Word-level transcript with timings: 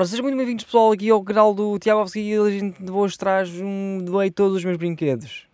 Ora, 0.00 0.06
sejam 0.06 0.22
muito 0.22 0.38
bem-vindos, 0.38 0.64
pessoal, 0.64 0.92
aqui 0.92 1.10
ao 1.10 1.22
canal 1.22 1.52
do 1.52 1.78
Tiago 1.78 1.98
Alves 2.00 2.16
e 2.16 2.32
a 2.32 2.50
gente 2.50 2.82
vou 2.84 3.06
traz 3.10 3.50
um 3.60 4.02
doei 4.02 4.30
todos 4.30 4.56
os 4.56 4.64
meus 4.64 4.78
brinquedos. 4.78 5.46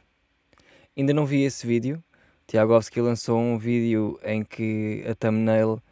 Ainda 0.96 1.12
não 1.12 1.26
vi 1.26 1.42
esse 1.42 1.66
vídeo. 1.66 2.00
Tiago 2.46 2.72
Alves 2.72 2.88
lançou 2.96 3.40
um 3.40 3.58
vídeo 3.58 4.20
em 4.22 4.44
que 4.44 5.04
a 5.10 5.16
thumbnail 5.16 5.72
uh, 5.72 5.82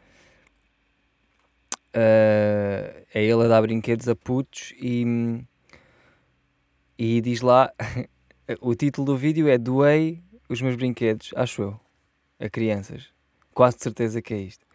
é 1.93 3.03
ele 3.13 3.43
a 3.43 3.47
dar 3.49 3.61
brinquedos 3.61 4.07
a 4.07 4.15
putos 4.15 4.73
e, 4.79 5.43
e 6.97 7.19
diz 7.19 7.41
lá 7.41 7.73
o 8.61 8.73
título 8.73 9.05
do 9.05 9.17
vídeo 9.17 9.49
é 9.49 9.57
Doei 9.57 10.23
os 10.47 10.61
meus 10.61 10.77
brinquedos, 10.77 11.33
acho 11.35 11.61
eu, 11.61 11.79
a 12.39 12.47
crianças. 12.47 13.09
Quase 13.53 13.75
de 13.75 13.83
certeza 13.83 14.21
que 14.21 14.33
é 14.33 14.37
isto. 14.37 14.65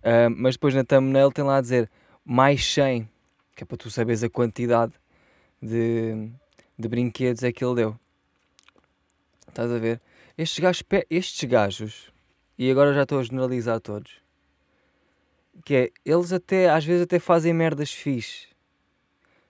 Uh, 0.00 0.28
mas 0.36 0.56
depois 0.56 0.74
na 0.74 0.82
thumbnail 0.82 1.30
tem 1.30 1.44
lá 1.44 1.58
a 1.58 1.60
dizer 1.60 1.88
mais 2.24 2.64
100, 2.64 3.11
que 3.54 3.64
é 3.64 3.66
para 3.66 3.76
tu 3.76 3.90
saberes 3.90 4.22
a 4.22 4.30
quantidade 4.30 4.92
de, 5.60 6.30
de 6.78 6.88
brinquedos 6.88 7.42
é 7.42 7.52
que 7.52 7.64
ele 7.64 7.74
deu. 7.74 8.00
Estás 9.48 9.70
a 9.70 9.78
ver? 9.78 10.00
Estes 10.36 10.58
gajos, 10.58 10.82
estes 11.10 11.48
gajos, 11.48 12.12
e 12.58 12.70
agora 12.70 12.94
já 12.94 13.02
estou 13.02 13.20
a 13.20 13.22
generalizar 13.22 13.80
todos, 13.80 14.22
que 15.64 15.74
é, 15.74 15.90
eles 16.04 16.32
até, 16.32 16.70
às 16.70 16.84
vezes 16.84 17.02
até 17.02 17.18
fazem 17.18 17.52
merdas 17.52 17.92
fixe. 17.92 18.48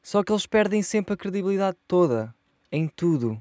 Só 0.03 0.25
que 0.25 0.33
eles 0.33 0.47
perdem 0.47 0.83
sempre 0.83 1.15
a 1.15 1.17
credibilidade 1.17 1.77
toda, 1.87 2.35
em 2.71 2.89
tudo. 2.89 3.41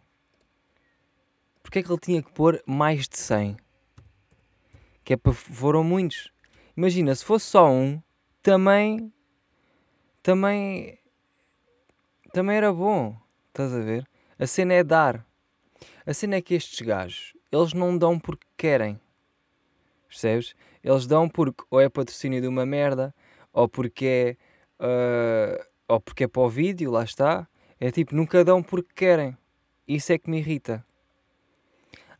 Porque 1.63 1.79
é 1.79 1.83
que 1.83 1.91
ele 1.91 1.99
tinha 1.99 2.21
que 2.21 2.31
pôr 2.31 2.61
mais 2.67 3.07
de 3.07 3.17
100? 3.17 3.57
Que 5.03 5.13
é 5.13 5.17
para, 5.17 5.33
foram 5.33 5.83
muitos. 5.83 6.31
Imagina, 6.77 7.15
se 7.15 7.25
fosse 7.25 7.47
só 7.47 7.67
um, 7.71 8.01
também 8.43 9.11
também 10.21 10.97
também 12.31 12.55
era 12.55 12.71
bom. 12.71 13.15
Estás 13.49 13.73
a 13.73 13.79
ver? 13.79 14.07
A 14.39 14.47
cena 14.47 14.73
é 14.73 14.83
dar. 14.83 15.25
A 16.05 16.13
cena 16.13 16.35
é 16.35 16.41
que 16.41 16.53
estes 16.53 16.79
gajos, 16.81 17.35
eles 17.51 17.73
não 17.73 17.97
dão 17.97 18.19
porque 18.19 18.47
querem. 18.57 18.99
Percebes? 20.07 20.55
Eles 20.83 21.05
dão 21.05 21.29
porque 21.29 21.63
ou 21.69 21.79
é 21.79 21.89
patrocínio 21.89 22.41
de 22.41 22.47
uma 22.47 22.65
merda, 22.65 23.13
ou 23.53 23.67
porque 23.67 24.37
é, 24.79 24.83
uh, 24.83 25.65
ou 25.87 25.99
porque 25.99 26.23
é 26.23 26.27
para 26.27 26.41
o 26.41 26.49
vídeo, 26.49 26.91
lá 26.91 27.03
está. 27.03 27.47
É 27.79 27.91
tipo, 27.91 28.15
nunca 28.15 28.43
dão 28.43 28.63
porque 28.63 28.89
querem. 28.95 29.37
Isso 29.87 30.11
é 30.11 30.17
que 30.17 30.29
me 30.29 30.37
irrita. 30.39 30.85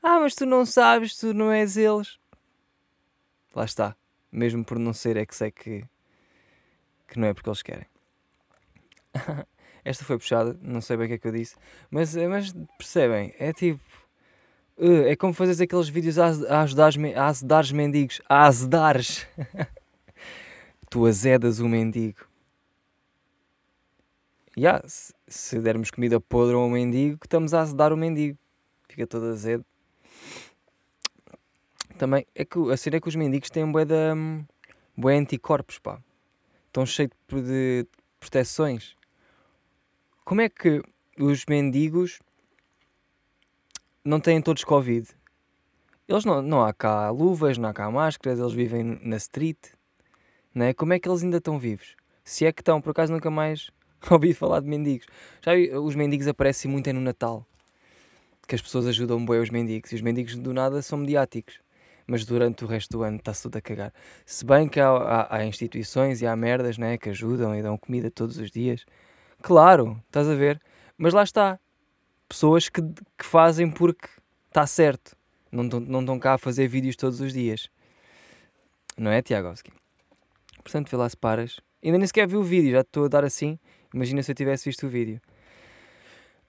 Ah, 0.01 0.19
mas 0.19 0.35
tu 0.35 0.45
não 0.45 0.65
sabes, 0.65 1.15
tu 1.15 1.33
não 1.33 1.51
és 1.51 1.77
eles. 1.77 2.19
Lá 3.55 3.65
está. 3.65 3.95
Mesmo 4.31 4.63
por 4.63 4.79
não 4.79 4.93
ser, 4.93 5.17
é 5.17 5.25
que 5.25 5.35
sei 5.35 5.51
que, 5.51 5.83
que 7.11 7.19
não 7.19 7.27
é 7.27 7.33
porque 7.33 7.49
eles 7.49 7.61
querem. 7.61 7.85
Esta 9.83 10.05
foi 10.05 10.17
puxada, 10.17 10.57
não 10.61 10.79
sei 10.79 10.95
bem 10.95 11.05
o 11.05 11.09
que 11.09 11.15
é 11.15 11.17
que 11.17 11.27
eu 11.27 11.31
disse, 11.31 11.55
mas, 11.89 12.15
eh, 12.15 12.27
mas 12.27 12.53
percebem? 12.77 13.33
É 13.37 13.51
tipo. 13.51 13.81
Uh, 14.77 15.07
é 15.07 15.15
como 15.15 15.33
fazeres 15.33 15.59
aqueles 15.59 15.89
vídeos 15.89 16.17
a, 16.17 16.27
a 16.27 16.61
ajudar 16.61 16.91
azedares 17.17 17.71
mendigos. 17.71 18.21
A 18.27 18.45
azedares! 18.45 19.27
tu 20.89 21.05
azedas 21.05 21.59
o 21.59 21.67
mendigo. 21.67 22.25
Yeah, 24.57 24.81
se, 24.87 25.13
se 25.27 25.59
dermos 25.59 25.91
comida 25.91 26.19
podre 26.19 26.55
a 26.55 26.57
um 26.57 26.69
mendigo, 26.69 27.19
estamos 27.23 27.53
a 27.53 27.61
azedar 27.61 27.91
o 27.91 27.97
mendigo. 27.97 28.37
Fica 28.87 29.05
todo 29.05 29.25
azedo. 29.27 29.65
Também 31.97 32.25
é 32.33 32.45
que 32.45 32.57
a 32.71 32.77
cena 32.77 32.97
é 32.97 32.99
que 32.99 33.07
os 33.09 33.15
mendigos 33.15 33.49
têm 33.49 33.69
bué, 33.71 33.85
de, 33.85 33.93
um, 33.93 34.43
bué 34.97 35.17
anticorpos, 35.17 35.77
pá. 35.79 36.01
Estão 36.71 36.85
cheios 36.85 37.11
de 37.29 37.85
proteções. 38.17 38.95
Como 40.23 40.39
é 40.39 40.47
que 40.47 40.81
os 41.19 41.45
mendigos 41.45 42.19
não 44.05 44.21
têm 44.21 44.41
todos 44.41 44.63
Covid? 44.63 45.05
Eles 46.07 46.23
não, 46.23 46.41
não 46.41 46.63
há 46.63 46.73
cá 46.73 47.09
luvas, 47.09 47.57
não 47.57 47.67
há 47.67 47.73
cá 47.73 47.91
máscaras, 47.91 48.39
eles 48.39 48.53
vivem 48.53 48.97
na 49.03 49.17
street. 49.17 49.57
Não 50.55 50.65
é? 50.65 50.73
Como 50.73 50.93
é 50.93 50.99
que 50.99 51.09
eles 51.09 51.21
ainda 51.21 51.39
estão 51.39 51.59
vivos? 51.59 51.97
Se 52.23 52.45
é 52.45 52.53
que 52.53 52.61
estão, 52.61 52.79
por 52.79 52.91
acaso 52.91 53.11
nunca 53.11 53.29
mais 53.29 53.69
ouvi 54.09 54.33
falar 54.33 54.61
de 54.61 54.69
mendigos. 54.69 55.07
Já 55.41 55.51
os 55.77 55.93
mendigos 55.93 56.29
aparecem 56.29 56.71
muito 56.71 56.87
é 56.87 56.93
no 56.93 57.01
Natal. 57.01 57.45
Que 58.47 58.55
as 58.55 58.61
pessoas 58.61 58.87
ajudam 58.87 59.25
bem 59.25 59.41
os 59.41 59.49
mendigos. 59.49 59.91
E 59.91 59.95
os 59.95 60.01
mendigos 60.01 60.37
do 60.37 60.53
nada 60.53 60.81
são 60.81 60.99
mediáticos. 60.99 61.59
Mas 62.11 62.25
durante 62.25 62.65
o 62.65 62.67
resto 62.67 62.97
do 62.97 63.03
ano 63.03 63.15
está-se 63.15 63.43
tudo 63.43 63.55
a 63.55 63.61
cagar. 63.61 63.93
Se 64.25 64.43
bem 64.43 64.67
que 64.67 64.81
há, 64.81 64.89
há, 64.89 65.37
há 65.37 65.45
instituições 65.45 66.21
e 66.21 66.27
há 66.27 66.35
merdas 66.35 66.77
né, 66.77 66.97
que 66.97 67.07
ajudam 67.07 67.55
e 67.55 67.61
dão 67.61 67.77
comida 67.77 68.11
todos 68.11 68.37
os 68.37 68.51
dias. 68.51 68.85
Claro, 69.41 69.97
estás 70.07 70.27
a 70.27 70.35
ver? 70.35 70.61
Mas 70.97 71.13
lá 71.13 71.23
está. 71.23 71.57
Pessoas 72.27 72.67
que, 72.67 72.81
que 72.81 73.25
fazem 73.25 73.71
porque 73.71 74.09
está 74.49 74.67
certo. 74.67 75.15
Não, 75.49 75.63
não 75.63 76.01
estão 76.01 76.19
cá 76.19 76.33
a 76.33 76.37
fazer 76.37 76.67
vídeos 76.67 76.97
todos 76.97 77.21
os 77.21 77.31
dias. 77.31 77.69
Não 78.97 79.09
é, 79.09 79.21
Tiagovski? 79.21 79.71
Portanto, 80.61 80.91
vê 80.91 80.97
lá 80.97 81.07
se 81.07 81.15
paras. 81.15 81.61
Ainda 81.81 81.97
nem 81.97 82.07
sequer 82.07 82.27
vi 82.27 82.35
o 82.35 82.43
vídeo, 82.43 82.71
já 82.71 82.81
estou 82.81 83.05
a 83.05 83.07
dar 83.07 83.23
assim. 83.23 83.57
Imagina 83.93 84.21
se 84.21 84.29
eu 84.29 84.35
tivesse 84.35 84.67
visto 84.67 84.85
o 84.85 84.89
vídeo. 84.89 85.21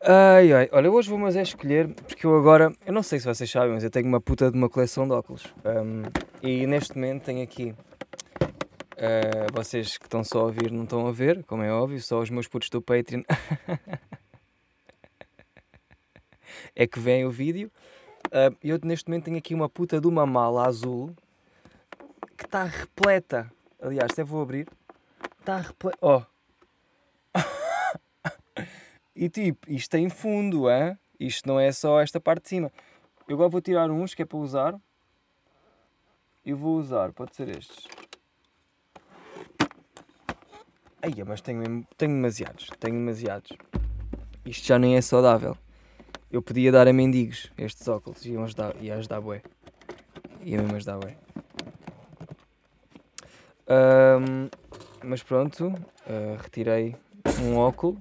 Ai 0.05 0.53
ai, 0.53 0.69
olha, 0.73 0.91
hoje 0.91 1.09
vou 1.09 1.19
mas 1.19 1.37
é 1.37 1.43
escolher, 1.43 1.95
porque 1.95 2.27
eu 2.27 2.37
agora, 2.37 2.73
eu 2.85 2.93
não 2.93 3.05
sei 3.05 3.21
se 3.21 3.27
vocês 3.27 3.49
sabem, 3.49 3.73
mas 3.73 3.85
eu 3.85 3.91
tenho 3.91 4.09
uma 4.09 4.21
puta 4.21 4.51
de 4.51 4.59
uma 4.59 4.69
coleção 4.69 5.07
de 5.07 5.13
óculos. 5.13 5.45
Um, 5.65 6.03
e 6.43 6.67
neste 6.67 6.97
momento 6.97 7.25
tenho 7.25 7.43
aqui 7.43 7.73
Uh, 9.03 9.51
vocês 9.53 9.99
que 9.99 10.07
estão 10.07 10.23
só 10.23 10.41
a 10.41 10.45
ouvir 10.45 10.71
não 10.71 10.85
estão 10.85 11.09
a 11.09 11.11
ver, 11.11 11.43
como 11.45 11.65
é 11.65 11.73
óbvio, 11.73 12.01
só 12.01 12.21
os 12.21 12.31
meus 12.31 12.47
putos 12.47 12.71
do 12.71 12.81
Patreon 12.81 13.23
é 16.77 16.87
que 16.87 17.01
vem 17.01 17.25
o 17.25 17.31
vídeo. 17.31 17.69
Uh, 18.27 18.55
eu 18.63 18.79
neste 18.85 19.09
momento 19.09 19.25
tenho 19.25 19.39
aqui 19.39 19.55
uma 19.55 19.69
puta 19.69 20.01
de 20.01 20.07
uma 20.07 20.25
mala 20.25 20.69
azul 20.69 21.17
que 22.37 22.45
está 22.45 22.63
repleta. 22.63 23.51
Aliás, 23.81 24.13
até 24.13 24.23
vou 24.23 24.41
abrir. 24.41 24.69
Está 25.41 25.57
repleta. 25.57 25.99
Oh! 26.01 26.32
E 29.15 29.29
tipo, 29.29 29.71
isto 29.71 29.91
tem 29.91 30.09
fundo, 30.09 30.71
hein? 30.71 30.97
isto 31.19 31.47
não 31.47 31.61
é 31.61 31.71
só 31.71 32.01
esta 32.01 32.21
parte 32.21 32.45
de 32.45 32.49
cima. 32.49 32.73
Eu 33.29 33.37
agora 33.37 33.49
vou 33.49 33.61
tirar 33.61 33.91
uns 33.91 34.15
que 34.15 34.23
é 34.23 34.25
para 34.25 34.39
usar. 34.39 34.75
E 36.45 36.53
vou 36.53 36.77
usar, 36.77 37.13
pode 37.13 37.37
ser 37.37 37.49
estes. 37.49 37.87
Ai, 41.01 41.13
mas 41.27 41.41
tenho, 41.41 41.87
tenho 41.97 42.13
demasiados, 42.13 42.69
tenho 42.81 42.95
demasiados. 42.95 43.53
Isto 44.45 44.67
já 44.67 44.79
nem 44.79 44.97
é 44.97 45.01
saudável. 45.01 45.57
Eu 46.31 46.43
podia 46.43 46.73
dar 46.73 46.89
a 46.89 46.93
mendigos 46.93 47.53
estes 47.59 47.87
óculos, 47.87 48.25
iam 48.25 48.45
ajudar, 48.45 48.75
ia 48.81 48.97
ajudar 48.97 49.21
bué. 49.21 49.43
Ia 50.43 50.61
mesmo 50.63 50.77
ajudar 50.77 50.99
bué. 50.99 51.17
Um, 53.69 54.49
mas 55.05 55.23
pronto, 55.23 55.69
uh, 55.69 56.43
retirei 56.43 56.97
um 57.43 57.57
óculo. 57.57 58.01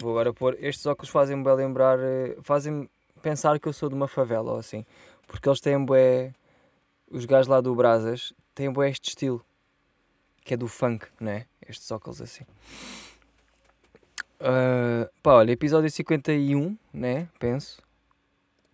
Vou 0.00 0.12
agora 0.12 0.32
pôr. 0.32 0.56
Estes 0.60 0.86
óculos 0.86 1.10
fazem-me 1.10 1.42
bem 1.42 1.54
lembrar, 1.54 1.98
uh, 1.98 2.42
fazem-me 2.42 2.88
pensar 3.20 3.58
que 3.58 3.68
eu 3.68 3.72
sou 3.72 3.88
de 3.88 3.94
uma 3.94 4.08
favela 4.08 4.52
ou 4.52 4.58
assim. 4.58 4.84
Porque 5.26 5.48
eles 5.48 5.60
têm 5.60 5.84
bué. 5.84 6.32
Os 7.10 7.24
gajos 7.24 7.48
lá 7.48 7.60
do 7.60 7.74
Brasas 7.74 8.32
têm 8.54 8.70
bué 8.70 8.90
este 8.90 9.08
estilo 9.08 9.44
que 10.48 10.54
é 10.54 10.56
do 10.56 10.66
funk, 10.66 11.06
não 11.20 11.32
é? 11.32 11.46
Estes 11.68 11.90
óculos 11.90 12.22
assim. 12.22 12.44
Uh, 14.40 15.06
pá, 15.22 15.34
olha, 15.34 15.52
episódio 15.52 15.90
51, 15.90 16.74
né? 16.90 17.28
Penso. 17.38 17.82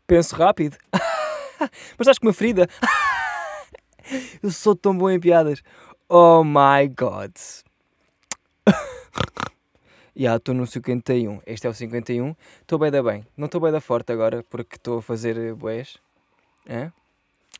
Penso 0.06 0.36
rápido. 0.36 0.78
Mas 1.58 2.00
estás 2.00 2.18
com 2.18 2.28
uma 2.28 2.32
ferida? 2.32 2.68
Eu 4.40 4.52
sou 4.52 4.76
tão 4.76 4.96
bom 4.96 5.10
em 5.10 5.18
piadas. 5.18 5.64
Oh 6.08 6.44
my 6.44 6.86
god. 6.96 7.32
Yeah, 10.16 10.36
estou 10.36 10.54
no 10.54 10.64
51. 10.64 11.42
Este 11.44 11.66
é 11.66 11.70
o 11.70 11.74
51. 11.74 12.36
Estou 12.60 12.78
bem 12.78 12.88
da 12.88 13.02
bem. 13.02 13.26
Não 13.36 13.46
estou 13.46 13.60
bem 13.60 13.72
da 13.72 13.80
forte 13.80 14.12
agora 14.12 14.44
porque 14.44 14.76
estou 14.76 14.98
a 14.98 15.02
fazer 15.02 15.52
boés. 15.54 15.98
É? 16.66 16.92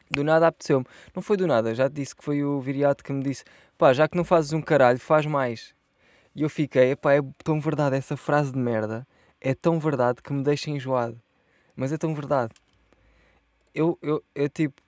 Do 0.09 0.23
nada 0.23 0.47
apeteceu-me. 0.47 0.87
Não 1.13 1.21
foi 1.21 1.37
do 1.37 1.49
nada, 1.49 1.75
já 1.75 1.89
te 1.91 1.95
disse 1.95 2.15
que 2.15 2.25
foi 2.25 2.45
o 2.45 2.61
Viriato 2.61 3.03
que 3.03 3.13
me 3.13 3.25
disse: 3.25 3.43
pá, 3.77 3.93
já 3.93 4.07
que 4.07 4.17
não 4.17 4.23
fazes 4.23 4.53
um 4.53 4.63
caralho, 4.63 5.01
faz 5.01 5.27
mais. 5.27 5.75
E 6.33 6.43
eu 6.43 6.49
fiquei, 6.49 6.95
pá, 6.95 7.15
é 7.15 7.21
tão 7.43 7.61
verdade 7.61 7.97
essa 7.97 8.17
frase 8.17 8.53
de 8.53 8.59
merda, 8.59 9.05
é 9.41 9.53
tão 9.53 9.81
verdade 9.81 10.23
que 10.23 10.33
me 10.33 10.45
deixa 10.45 10.71
enjoado. 10.71 11.21
Mas 11.75 11.93
é 11.93 11.99
tão 11.99 12.15
verdade. 12.15 12.55
Eu, 13.75 13.99
eu, 14.01 14.23
eu 14.33 14.49
tipo, 14.49 14.81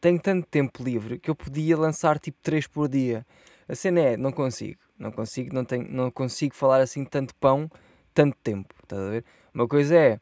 tenho 0.00 0.20
tanto 0.20 0.46
tempo 0.48 0.82
livre 0.82 1.20
que 1.20 1.30
eu 1.30 1.36
podia 1.36 1.78
lançar 1.78 2.18
tipo 2.18 2.38
3 2.42 2.66
por 2.66 2.88
dia. 2.88 3.24
A 3.68 3.76
cena 3.76 4.00
é, 4.00 4.16
não 4.16 4.32
consigo, 4.32 4.80
não 4.98 5.10
consigo, 5.10 5.54
não, 5.54 5.64
tenho, 5.64 5.86
não 5.90 6.10
consigo 6.10 6.54
falar 6.54 6.80
assim 6.80 7.04
tanto 7.04 7.34
pão, 7.36 7.70
tanto 8.14 8.36
tempo, 8.42 8.74
estás 8.82 9.02
a 9.02 9.10
ver? 9.10 9.24
Uma 9.52 9.68
coisa 9.68 9.94
é, 9.94 10.20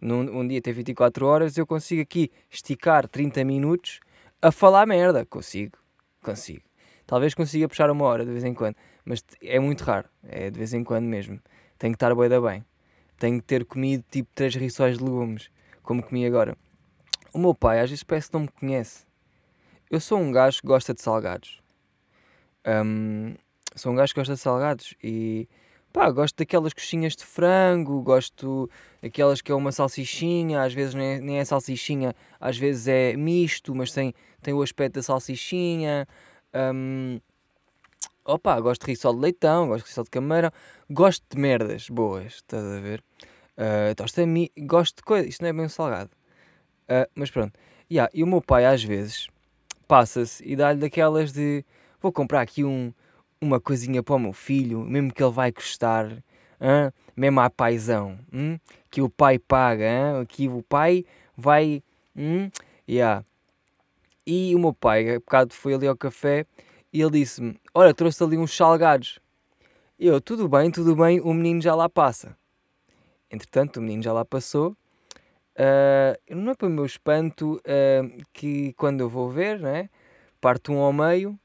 num 0.00 0.40
um 0.40 0.46
dia 0.46 0.60
tem 0.60 0.72
24 0.72 1.26
horas, 1.26 1.56
eu 1.56 1.66
consigo 1.66 2.02
aqui 2.02 2.30
esticar 2.50 3.08
30 3.08 3.44
minutos 3.44 4.00
a 4.40 4.52
falar 4.52 4.86
merda. 4.86 5.24
Consigo, 5.24 5.78
consigo. 6.22 6.62
Talvez 7.06 7.34
consiga 7.34 7.68
puxar 7.68 7.90
uma 7.90 8.04
hora 8.04 8.24
de 8.24 8.30
vez 8.30 8.44
em 8.44 8.54
quando. 8.54 8.76
Mas 9.04 9.24
é 9.42 9.58
muito 9.58 9.82
raro, 9.82 10.08
é 10.22 10.50
de 10.50 10.58
vez 10.58 10.72
em 10.74 10.84
quando 10.84 11.04
mesmo. 11.04 11.40
Tenho 11.78 11.92
que 11.92 11.96
estar 11.96 12.14
bem 12.14 12.28
da 12.28 12.40
bem. 12.40 12.64
Tenho 13.18 13.38
que 13.40 13.46
ter 13.46 13.64
comido 13.64 14.04
tipo 14.10 14.28
três 14.34 14.54
rissóis 14.54 14.98
de 14.98 15.04
legumes, 15.04 15.50
como 15.82 16.02
comi 16.02 16.26
agora. 16.26 16.56
O 17.32 17.38
meu 17.38 17.54
pai 17.54 17.80
às 17.80 17.90
vezes 17.90 18.04
parece 18.04 18.28
que 18.28 18.34
não 18.34 18.42
me 18.42 18.48
conhece. 18.48 19.06
Eu 19.90 20.00
sou 20.00 20.18
um 20.18 20.32
gajo 20.32 20.60
que 20.60 20.66
gosta 20.66 20.94
de 20.94 21.02
salgados. 21.02 21.62
Um, 22.66 23.34
sou 23.74 23.92
um 23.92 23.94
gajo 23.94 24.12
que 24.12 24.20
gosta 24.20 24.34
de 24.34 24.40
salgados 24.40 24.94
e 25.02 25.48
pá, 25.92 26.10
gosto 26.10 26.36
daquelas 26.36 26.72
coxinhas 26.72 27.14
de 27.14 27.24
frango, 27.24 28.02
gosto 28.02 28.68
daquelas 29.00 29.40
que 29.40 29.52
é 29.52 29.54
uma 29.54 29.70
salsichinha, 29.70 30.62
às 30.62 30.74
vezes 30.74 30.94
nem 30.94 31.06
é, 31.06 31.20
nem 31.20 31.38
é 31.38 31.44
salsichinha, 31.44 32.14
às 32.40 32.58
vezes 32.58 32.88
é 32.88 33.16
misto, 33.16 33.74
mas 33.74 33.92
tem, 33.92 34.12
tem 34.42 34.52
o 34.52 34.60
aspecto 34.60 34.96
da 34.96 35.02
salsichinha. 35.02 36.06
Um, 36.52 37.20
opa, 38.24 38.58
gosto 38.60 38.84
de 38.84 38.92
rissol 38.92 39.14
de 39.14 39.20
leitão, 39.20 39.68
gosto 39.68 39.84
de 39.84 39.90
rissol 39.90 40.04
de 40.04 40.10
camarão, 40.10 40.50
gosto 40.90 41.24
de 41.30 41.40
merdas 41.40 41.88
boas, 41.88 42.34
estás 42.34 42.64
a 42.64 42.80
ver? 42.80 43.02
Uh, 43.56 44.26
mi 44.26 44.50
gosto 44.58 44.96
de 44.96 45.02
coisas, 45.04 45.28
isto 45.28 45.42
não 45.42 45.48
é 45.48 45.52
bem 45.52 45.68
salgado. 45.68 46.10
Uh, 46.84 47.08
mas 47.14 47.30
pronto, 47.30 47.58
yeah, 47.90 48.10
e 48.12 48.24
o 48.24 48.26
meu 48.26 48.42
pai 48.42 48.66
às 48.66 48.82
vezes 48.82 49.28
passa-se 49.86 50.44
e 50.44 50.56
dá-lhe 50.56 50.80
daquelas 50.80 51.32
de 51.32 51.64
vou 52.00 52.10
comprar 52.10 52.40
aqui 52.40 52.64
um, 52.64 52.92
uma 53.44 53.60
coisinha 53.60 54.02
para 54.02 54.14
o 54.14 54.18
meu 54.18 54.32
filho, 54.32 54.80
mesmo 54.80 55.12
que 55.12 55.22
ele 55.22 55.32
vai 55.32 55.52
custar, 55.52 56.10
hein? 56.10 56.92
mesmo 57.16 57.40
a 57.40 57.50
paisão, 57.50 58.18
hein? 58.32 58.60
que 58.90 59.02
o 59.02 59.08
pai 59.08 59.38
paga, 59.38 59.84
hein? 59.84 60.26
que 60.26 60.48
o 60.48 60.62
pai 60.62 61.04
vai. 61.36 61.82
Hein? 62.16 62.50
Yeah. 62.88 63.24
E 64.26 64.54
o 64.54 64.58
meu 64.58 64.72
pai, 64.72 65.16
há 65.16 65.18
bocado 65.18 65.52
foi 65.52 65.74
ali 65.74 65.86
ao 65.86 65.96
café 65.96 66.46
e 66.92 67.00
ele 67.00 67.20
disse-me: 67.20 67.60
Olha, 67.74 67.92
trouxe 67.92 68.22
ali 68.24 68.38
uns 68.38 68.56
salgados. 68.56 69.18
Eu, 69.98 70.20
tudo 70.20 70.48
bem, 70.48 70.70
tudo 70.70 70.96
bem, 70.96 71.20
o 71.20 71.32
menino 71.32 71.60
já 71.60 71.74
lá 71.74 71.88
passa. 71.88 72.36
Entretanto, 73.30 73.76
o 73.76 73.82
menino 73.82 74.02
já 74.02 74.12
lá 74.12 74.24
passou. 74.24 74.76
Uh, 75.56 76.34
não 76.34 76.52
é 76.52 76.54
para 76.54 76.66
o 76.66 76.70
meu 76.70 76.84
espanto 76.84 77.60
uh, 77.60 78.24
que 78.32 78.72
quando 78.72 79.00
eu 79.00 79.08
vou 79.08 79.30
ver, 79.30 79.60
né, 79.60 79.88
parto 80.40 80.72
um 80.72 80.78
ao 80.78 80.92
meio 80.92 81.38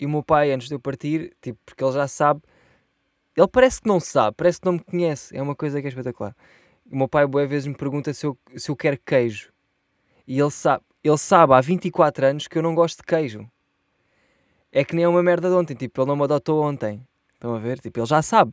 e 0.00 0.06
o 0.06 0.08
meu 0.08 0.22
pai, 0.22 0.50
antes 0.50 0.68
de 0.68 0.74
eu 0.74 0.80
partir, 0.80 1.36
tipo, 1.42 1.58
porque 1.66 1.84
ele 1.84 1.92
já 1.92 2.08
sabe, 2.08 2.40
ele 3.36 3.48
parece 3.48 3.82
que 3.82 3.88
não 3.88 4.00
sabe, 4.00 4.34
parece 4.36 4.58
que 4.58 4.66
não 4.66 4.72
me 4.72 4.80
conhece, 4.80 5.36
é 5.36 5.42
uma 5.42 5.54
coisa 5.54 5.80
que 5.80 5.86
é 5.86 5.90
espetacular. 5.90 6.34
O 6.90 6.96
meu 6.96 7.06
pai, 7.06 7.26
boas 7.26 7.48
vezes, 7.48 7.66
me 7.66 7.74
pergunta 7.74 8.12
se 8.14 8.26
eu, 8.26 8.36
se 8.56 8.70
eu 8.70 8.76
quero 8.76 8.98
queijo 9.04 9.52
e 10.26 10.40
ele 10.40 10.50
sabe, 10.50 10.82
ele 11.04 11.18
sabe 11.18 11.52
há 11.52 11.60
24 11.60 12.26
anos 12.26 12.48
que 12.48 12.56
eu 12.56 12.62
não 12.62 12.74
gosto 12.74 12.98
de 12.98 13.04
queijo. 13.04 13.46
É 14.72 14.84
que 14.84 14.94
nem 14.94 15.04
é 15.04 15.08
uma 15.08 15.22
merda 15.22 15.48
de 15.48 15.54
ontem, 15.54 15.74
tipo, 15.74 16.00
ele 16.00 16.08
não 16.08 16.16
me 16.16 16.24
adotou 16.24 16.62
ontem. 16.62 17.06
Estão 17.34 17.54
a 17.54 17.58
ver? 17.58 17.80
Tipo, 17.80 18.00
ele 18.00 18.06
já 18.06 18.22
sabe. 18.22 18.52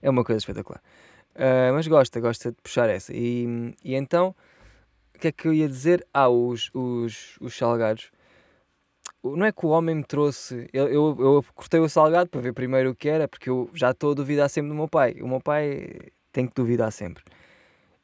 É 0.00 0.08
uma 0.08 0.24
coisa 0.24 0.38
espetacular. 0.38 0.82
Uh, 1.34 1.74
mas 1.74 1.86
gosta, 1.86 2.20
gosta 2.20 2.50
de 2.50 2.56
puxar 2.62 2.88
essa. 2.88 3.12
E, 3.12 3.74
e 3.84 3.94
então, 3.94 4.34
o 5.14 5.18
que 5.18 5.28
é 5.28 5.32
que 5.32 5.46
eu 5.46 5.52
ia 5.52 5.68
dizer? 5.68 6.06
Ah, 6.12 6.28
os, 6.28 6.70
os, 6.72 7.36
os 7.40 7.56
salgados. 7.56 8.10
Não 9.24 9.46
é 9.46 9.52
que 9.52 9.64
o 9.64 9.70
homem 9.70 9.94
me 9.94 10.04
trouxe. 10.04 10.68
Eu, 10.70 10.86
eu, 10.88 11.16
eu 11.18 11.44
cortei 11.54 11.80
o 11.80 11.88
salgado 11.88 12.28
para 12.28 12.42
ver 12.42 12.52
primeiro 12.52 12.90
o 12.90 12.94
que 12.94 13.08
era, 13.08 13.26
porque 13.26 13.48
eu 13.48 13.70
já 13.72 13.90
estou 13.90 14.12
a 14.12 14.14
duvidar 14.14 14.50
sempre 14.50 14.68
do 14.68 14.74
meu 14.74 14.86
pai. 14.86 15.16
O 15.22 15.26
meu 15.26 15.40
pai 15.40 16.10
tem 16.30 16.46
que 16.46 16.52
duvidar 16.54 16.92
sempre. 16.92 17.24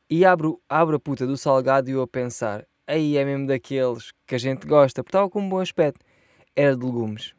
E 0.08 0.24
abro, 0.24 0.58
abro 0.66 0.96
a 0.96 1.00
puta 1.00 1.26
do 1.26 1.36
salgado 1.36 1.90
e 1.90 1.92
eu 1.92 2.00
a 2.00 2.08
pensar: 2.08 2.66
aí 2.86 3.18
é 3.18 3.24
mesmo 3.24 3.46
daqueles 3.46 4.12
que 4.26 4.34
a 4.34 4.38
gente 4.38 4.66
gosta, 4.66 5.02
porque 5.02 5.10
estava 5.10 5.28
com 5.28 5.42
um 5.42 5.48
bom 5.48 5.60
aspecto. 5.60 6.02
Era 6.56 6.74
de 6.74 6.86
legumes. 6.86 7.34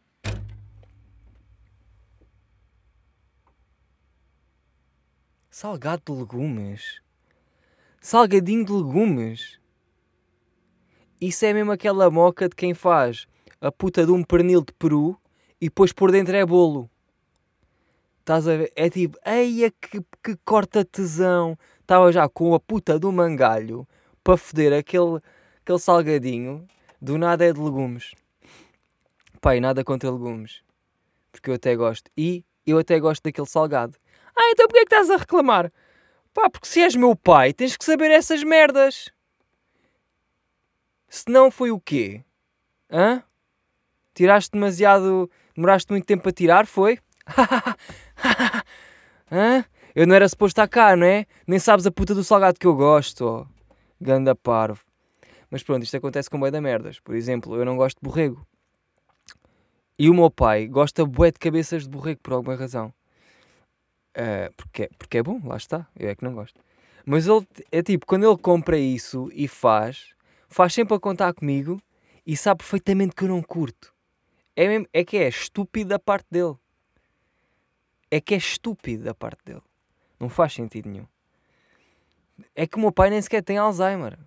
Salgado 5.49 6.03
de 6.05 6.19
legumes. 6.19 7.01
Salgadinho 7.99 8.63
de 8.63 8.71
legumes. 8.71 9.59
Isso 11.19 11.43
é 11.45 11.53
mesmo 11.53 11.71
aquela 11.71 12.11
moca 12.11 12.47
de 12.47 12.55
quem 12.55 12.75
faz 12.75 13.27
a 13.61 13.71
puta 13.71 14.05
de 14.05 14.11
um 14.11 14.23
pernil 14.23 14.61
de 14.61 14.73
peru 14.73 15.15
e 15.61 15.65
depois 15.65 15.93
por 15.93 16.11
dentro 16.11 16.35
é 16.35 16.43
bolo. 16.43 16.89
Estás 18.19 18.47
a 18.47 18.57
ver? 18.57 18.73
É 18.75 18.89
tipo, 18.89 19.17
eia 19.25 19.71
que, 19.71 20.01
que 20.23 20.35
corta 20.43 20.83
tesão. 20.83 21.57
Estava 21.79 22.11
já 22.11 22.27
com 22.27 22.55
a 22.55 22.59
puta 22.59 22.97
do 22.97 23.11
mangalho 23.11 23.87
para 24.23 24.37
foder 24.37 24.73
aquele, 24.73 25.19
aquele 25.61 25.79
salgadinho. 25.79 26.67
Do 26.99 27.17
nada 27.17 27.45
é 27.45 27.53
de 27.53 27.59
legumes. 27.59 28.13
Pai, 29.39 29.59
nada 29.59 29.83
contra 29.83 30.09
legumes. 30.11 30.63
Porque 31.31 31.49
eu 31.49 31.55
até 31.55 31.75
gosto. 31.75 32.09
E 32.17 32.43
eu 32.65 32.77
até 32.77 32.99
gosto 32.99 33.23
daquele 33.23 33.47
salgado. 33.47 33.97
Ah, 34.35 34.51
então 34.51 34.67
porquê 34.67 34.79
é 34.79 34.85
que 34.85 34.93
estás 34.93 35.09
a 35.09 35.17
reclamar? 35.17 35.71
Pá, 36.33 36.49
porque 36.49 36.67
se 36.67 36.81
és 36.81 36.95
meu 36.95 37.15
pai, 37.15 37.53
tens 37.53 37.75
que 37.75 37.83
saber 37.83 38.09
essas 38.11 38.43
merdas. 38.43 39.11
Se 41.09 41.25
não 41.27 41.51
foi 41.51 41.71
o 41.71 41.79
quê? 41.79 42.23
Hã? 42.89 43.23
Tiraste 44.13 44.51
demasiado. 44.51 45.29
Demoraste 45.55 45.91
muito 45.91 46.05
tempo 46.05 46.27
a 46.27 46.31
tirar, 46.31 46.65
foi? 46.65 46.99
Hã? 49.31 49.65
Eu 49.93 50.07
não 50.07 50.15
era 50.15 50.27
suposto 50.27 50.53
estar 50.53 50.67
cá, 50.67 50.95
não 50.95 51.05
é? 51.05 51.25
Nem 51.45 51.59
sabes 51.59 51.85
a 51.85 51.91
puta 51.91 52.15
do 52.15 52.23
salgado 52.23 52.59
que 52.59 52.65
eu 52.65 52.75
gosto, 52.75 53.25
oh. 53.25 53.45
Ganda 53.99 54.33
parvo. 54.33 54.83
Mas 55.49 55.63
pronto, 55.63 55.83
isto 55.83 55.97
acontece 55.97 56.29
com 56.29 56.39
boi 56.39 56.49
da 56.49 56.61
merdas. 56.61 56.99
Por 56.99 57.13
exemplo, 57.13 57.55
eu 57.55 57.65
não 57.65 57.75
gosto 57.75 57.97
de 57.97 58.07
borrego. 58.07 58.45
E 59.99 60.09
o 60.09 60.13
meu 60.13 60.31
pai 60.31 60.67
gosta 60.67 61.05
bué 61.05 61.31
de 61.31 61.39
cabeças 61.39 61.83
de 61.83 61.89
borrego 61.89 62.21
por 62.23 62.33
alguma 62.33 62.55
razão. 62.55 62.93
Uh, 64.17 64.51
porque, 64.55 64.89
porque 64.97 65.17
é 65.17 65.23
bom, 65.23 65.41
lá 65.43 65.57
está. 65.57 65.87
Eu 65.95 66.09
é 66.09 66.15
que 66.15 66.23
não 66.23 66.33
gosto. 66.33 66.59
Mas 67.05 67.27
ele 67.27 67.45
é 67.71 67.83
tipo, 67.83 68.05
quando 68.05 68.25
ele 68.25 68.37
compra 68.37 68.77
isso 68.77 69.29
e 69.33 69.47
faz, 69.47 70.13
faz 70.47 70.73
sempre 70.73 70.95
a 70.95 70.99
contar 70.99 71.33
comigo 71.33 71.81
e 72.25 72.37
sabe 72.37 72.59
perfeitamente 72.59 73.15
que 73.15 73.23
eu 73.23 73.27
não 73.27 73.41
curto. 73.41 73.93
É, 74.55 74.67
mesmo, 74.67 74.87
é 74.91 75.03
que 75.03 75.17
é 75.17 75.27
estúpido 75.27 75.89
da 75.89 75.99
parte 75.99 76.27
dele. 76.29 76.55
É 78.09 78.19
que 78.19 78.33
é 78.33 78.37
estúpido 78.37 79.03
da 79.03 79.13
parte 79.13 79.43
dele. 79.45 79.61
Não 80.19 80.29
faz 80.29 80.53
sentido 80.53 80.89
nenhum. 80.89 81.07
É 82.55 82.67
que 82.67 82.77
o 82.77 82.79
meu 82.79 82.91
pai 82.91 83.09
nem 83.09 83.21
sequer 83.21 83.43
tem 83.43 83.57
Alzheimer. 83.57 84.17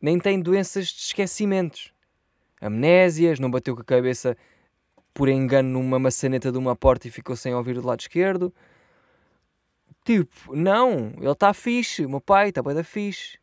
Nem 0.00 0.18
tem 0.18 0.40
doenças 0.40 0.88
de 0.88 1.00
esquecimentos. 1.00 1.92
Amnésias, 2.60 3.38
não 3.38 3.50
bateu 3.50 3.74
com 3.74 3.82
a 3.82 3.84
cabeça 3.84 4.36
por 5.14 5.28
engano 5.28 5.70
numa 5.70 5.98
maçaneta 5.98 6.52
de 6.52 6.58
uma 6.58 6.76
porta 6.76 7.08
e 7.08 7.10
ficou 7.10 7.36
sem 7.36 7.54
ouvir 7.54 7.74
do 7.74 7.86
lado 7.86 8.00
esquerdo. 8.00 8.52
Tipo, 10.04 10.54
não, 10.54 11.14
ele 11.16 11.30
está 11.30 11.52
fixe, 11.54 12.04
o 12.04 12.10
meu 12.10 12.20
pai 12.20 12.50
está 12.50 12.62
bem 12.62 12.74
da 12.74 12.84
fixe. 12.84 13.38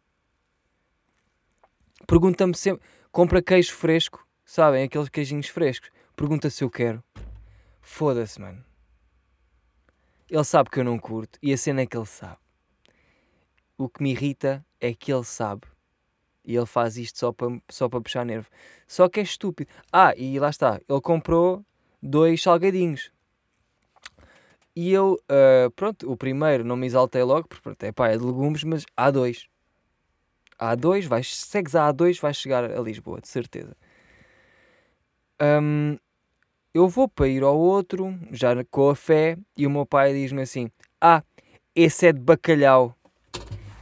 Pergunta-me 2.08 2.56
sempre, 2.56 2.86
compra 3.12 3.42
queijo 3.42 3.74
fresco, 3.74 4.23
sabem, 4.54 4.84
aqueles 4.84 5.10
queijinhos 5.10 5.48
frescos. 5.48 5.90
Pergunta 6.16 6.48
se 6.48 6.64
eu 6.64 6.70
quero. 6.70 7.04
Foda-se, 7.82 8.40
mano. 8.40 8.64
Ele 10.30 10.44
sabe 10.44 10.70
que 10.70 10.80
eu 10.80 10.84
não 10.84 11.00
curto 11.00 11.40
e 11.42 11.52
a 11.52 11.58
cena 11.58 11.82
é 11.82 11.88
que 11.88 11.98
ele 11.98 12.06
sabe. 12.06 12.38
O 13.76 13.90
que 13.90 14.04
me 14.04 14.12
irrita 14.12 14.64
é 14.80 14.94
que 14.94 15.12
ele 15.12 15.24
sabe. 15.24 15.64
E 16.46 16.56
ele 16.56 16.68
faz 16.68 16.98
isto 16.98 17.18
só 17.18 17.32
para 17.32 17.48
só 17.68 17.90
para 17.90 18.00
puxar 18.00 18.24
nervo. 18.26 18.48
Só 18.88 19.10
que 19.10 19.20
é 19.20 19.24
estúpido. 19.24 19.72
Ah, 19.92 20.14
e 20.16 20.38
lá 20.40 20.52
está. 20.52 20.80
Ele 20.88 21.02
comprou 21.02 21.66
dois 22.00 22.40
salgadinhos. 22.40 23.12
E 24.76 24.92
eu, 24.92 25.20
uh, 25.24 25.72
pronto, 25.72 26.12
o 26.12 26.16
primeiro 26.16 26.64
não 26.64 26.76
me 26.76 26.86
exaltei 26.86 27.24
logo, 27.24 27.48
porque 27.48 27.64
pronto, 27.64 27.84
é 27.84 27.92
pá, 27.92 28.10
é 28.10 28.18
de 28.18 28.24
legumes, 28.24 28.64
mas 28.64 28.86
há 28.96 29.10
dois. 29.10 29.48
Há 30.60 30.76
dois, 30.76 31.06
vais, 31.06 31.36
segues 31.36 31.74
a 31.74 31.92
A2, 31.92 32.20
vais 32.20 32.38
chegar 32.38 32.66
a 32.66 32.80
Lisboa, 32.82 33.20
de 33.20 33.28
certeza. 33.28 33.76
Um, 35.44 35.98
eu 36.74 36.88
vou 36.88 37.10
para 37.10 37.28
ir 37.28 37.44
ao 37.44 37.60
outro, 37.60 38.18
já 38.32 38.52
com 38.72 38.90
a 38.90 38.96
fé, 38.96 39.38
e 39.58 39.68
o 39.68 39.70
meu 39.70 39.86
pai 39.86 40.14
diz-me 40.14 40.42
assim: 40.42 40.72
Ah, 41.02 41.22
esse 41.76 42.08
é 42.08 42.14
de 42.14 42.22
bacalhau. 42.22 42.96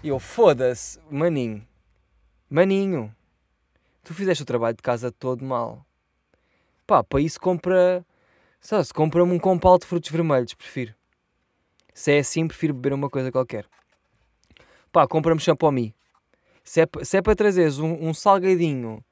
E 0.02 0.08
eu, 0.08 0.18
foda-se, 0.18 1.00
maninho, 1.12 1.64
maninho, 2.50 3.16
tu 4.04 4.12
fizeste 4.12 4.42
o 4.42 4.46
trabalho 4.46 4.76
de 4.76 4.82
casa 4.82 5.12
todo 5.12 5.46
mal. 5.46 5.86
Pá, 6.88 7.04
para 7.04 7.22
isso 7.22 7.40
compra. 7.40 8.04
Só 8.60 8.84
se 8.84 8.92
compra-me 8.92 9.32
um 9.32 9.40
compal 9.40 9.78
de 9.78 9.86
frutos 9.86 10.10
vermelhos, 10.10 10.56
prefiro. 10.56 10.96
Se 11.94 12.14
é 12.14 12.20
assim, 12.20 12.48
prefiro 12.48 12.74
beber 12.74 12.94
uma 12.94 13.10
coisa 13.10 13.32
qualquer. 13.32 13.68
Pá, 14.92 15.08
compra-me 15.08 15.40
champomi. 15.40 15.94
Se 16.64 16.82
é, 16.82 16.88
se 17.04 17.18
é 17.18 17.22
para 17.22 17.36
trazeres 17.36 17.78
um, 17.78 17.94
um 18.08 18.14
salgadinho 18.16 19.04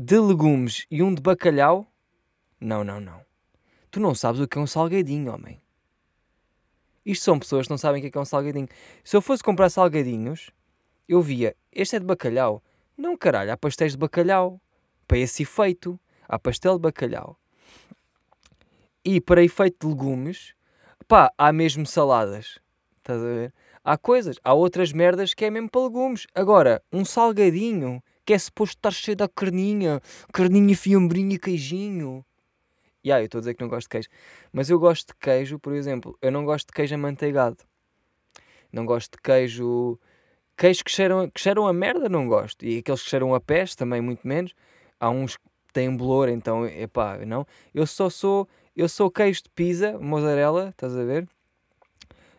de 0.00 0.16
legumes 0.16 0.86
e 0.88 1.02
um 1.02 1.12
de 1.12 1.20
bacalhau, 1.20 1.84
não, 2.60 2.84
não, 2.84 3.00
não. 3.00 3.20
Tu 3.90 3.98
não 3.98 4.14
sabes 4.14 4.40
o 4.40 4.46
que 4.46 4.56
é 4.56 4.60
um 4.60 4.66
salgadinho, 4.66 5.34
homem. 5.34 5.60
Isto 7.04 7.24
são 7.24 7.36
pessoas 7.36 7.66
que 7.66 7.70
não 7.70 7.78
sabem 7.78 8.06
o 8.06 8.08
que 8.08 8.16
é 8.16 8.20
um 8.20 8.24
salgadinho. 8.24 8.68
Se 9.02 9.16
eu 9.16 9.20
fosse 9.20 9.42
comprar 9.42 9.68
salgadinhos, 9.70 10.52
eu 11.08 11.20
via, 11.20 11.56
este 11.72 11.96
é 11.96 11.98
de 11.98 12.06
bacalhau. 12.06 12.62
Não, 12.96 13.16
caralho, 13.16 13.50
há 13.50 13.56
pastéis 13.56 13.92
de 13.92 13.98
bacalhau. 13.98 14.60
Para 15.08 15.18
esse 15.18 15.42
efeito, 15.42 15.98
há 16.28 16.38
pastel 16.38 16.76
de 16.76 16.82
bacalhau. 16.82 17.36
E 19.04 19.20
para 19.20 19.42
efeito 19.42 19.84
de 19.84 19.92
legumes, 19.92 20.54
pá, 21.08 21.32
há 21.36 21.52
mesmo 21.52 21.84
saladas. 21.84 22.60
Estás 22.98 23.20
a 23.20 23.26
ver? 23.26 23.54
Há 23.82 23.98
coisas, 23.98 24.36
há 24.44 24.54
outras 24.54 24.92
merdas 24.92 25.34
que 25.34 25.44
é 25.44 25.50
mesmo 25.50 25.68
para 25.68 25.80
legumes. 25.80 26.28
Agora, 26.36 26.80
um 26.92 27.04
salgadinho 27.04 28.00
que 28.28 28.34
é 28.34 28.38
suposto 28.38 28.76
estar 28.76 28.90
cheio 28.90 29.16
da 29.16 29.26
carninha, 29.26 30.02
carninha, 30.34 30.76
fiambrinha 30.76 31.36
e 31.36 31.38
queijinho. 31.38 32.22
E 33.02 33.08
yeah, 33.08 33.22
eu 33.22 33.24
estou 33.24 33.38
a 33.38 33.40
dizer 33.40 33.54
que 33.54 33.62
não 33.62 33.70
gosto 33.70 33.86
de 33.86 33.88
queijo. 33.88 34.08
Mas 34.52 34.68
eu 34.68 34.78
gosto 34.78 35.06
de 35.06 35.14
queijo, 35.18 35.58
por 35.58 35.72
exemplo, 35.72 36.14
eu 36.20 36.30
não 36.30 36.44
gosto 36.44 36.66
de 36.66 36.74
queijo 36.74 36.94
amanteigado. 36.94 37.56
Não 38.70 38.84
gosto 38.84 39.12
de 39.12 39.22
queijo. 39.22 39.98
Queijos 40.58 40.82
que 40.82 40.90
cheiram, 40.90 41.30
que 41.30 41.40
cheiram 41.40 41.66
a 41.66 41.72
merda, 41.72 42.06
não 42.06 42.28
gosto. 42.28 42.66
E 42.66 42.80
aqueles 42.80 43.02
que 43.02 43.08
cheiram 43.08 43.34
a 43.34 43.40
peste, 43.40 43.78
também 43.78 44.02
muito 44.02 44.28
menos. 44.28 44.52
Há 45.00 45.08
uns 45.08 45.38
que 45.38 45.44
têm 45.72 45.96
bolor, 45.96 46.28
então, 46.28 46.66
epá, 46.66 47.16
não. 47.24 47.46
Eu 47.72 47.86
só 47.86 48.10
sou. 48.10 48.46
Eu 48.76 48.90
sou 48.90 49.10
queijo 49.10 49.44
de 49.44 49.50
pizza, 49.54 49.98
mozzarella, 49.98 50.68
estás 50.68 50.94
a 50.94 51.02
ver? 51.02 51.26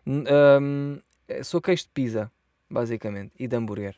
Um, 0.06 1.00
sou 1.44 1.60
queijo 1.60 1.86
de 1.86 1.90
pizza, 1.90 2.32
basicamente, 2.70 3.34
e 3.40 3.48
de 3.48 3.56
hambúrguer. 3.56 3.96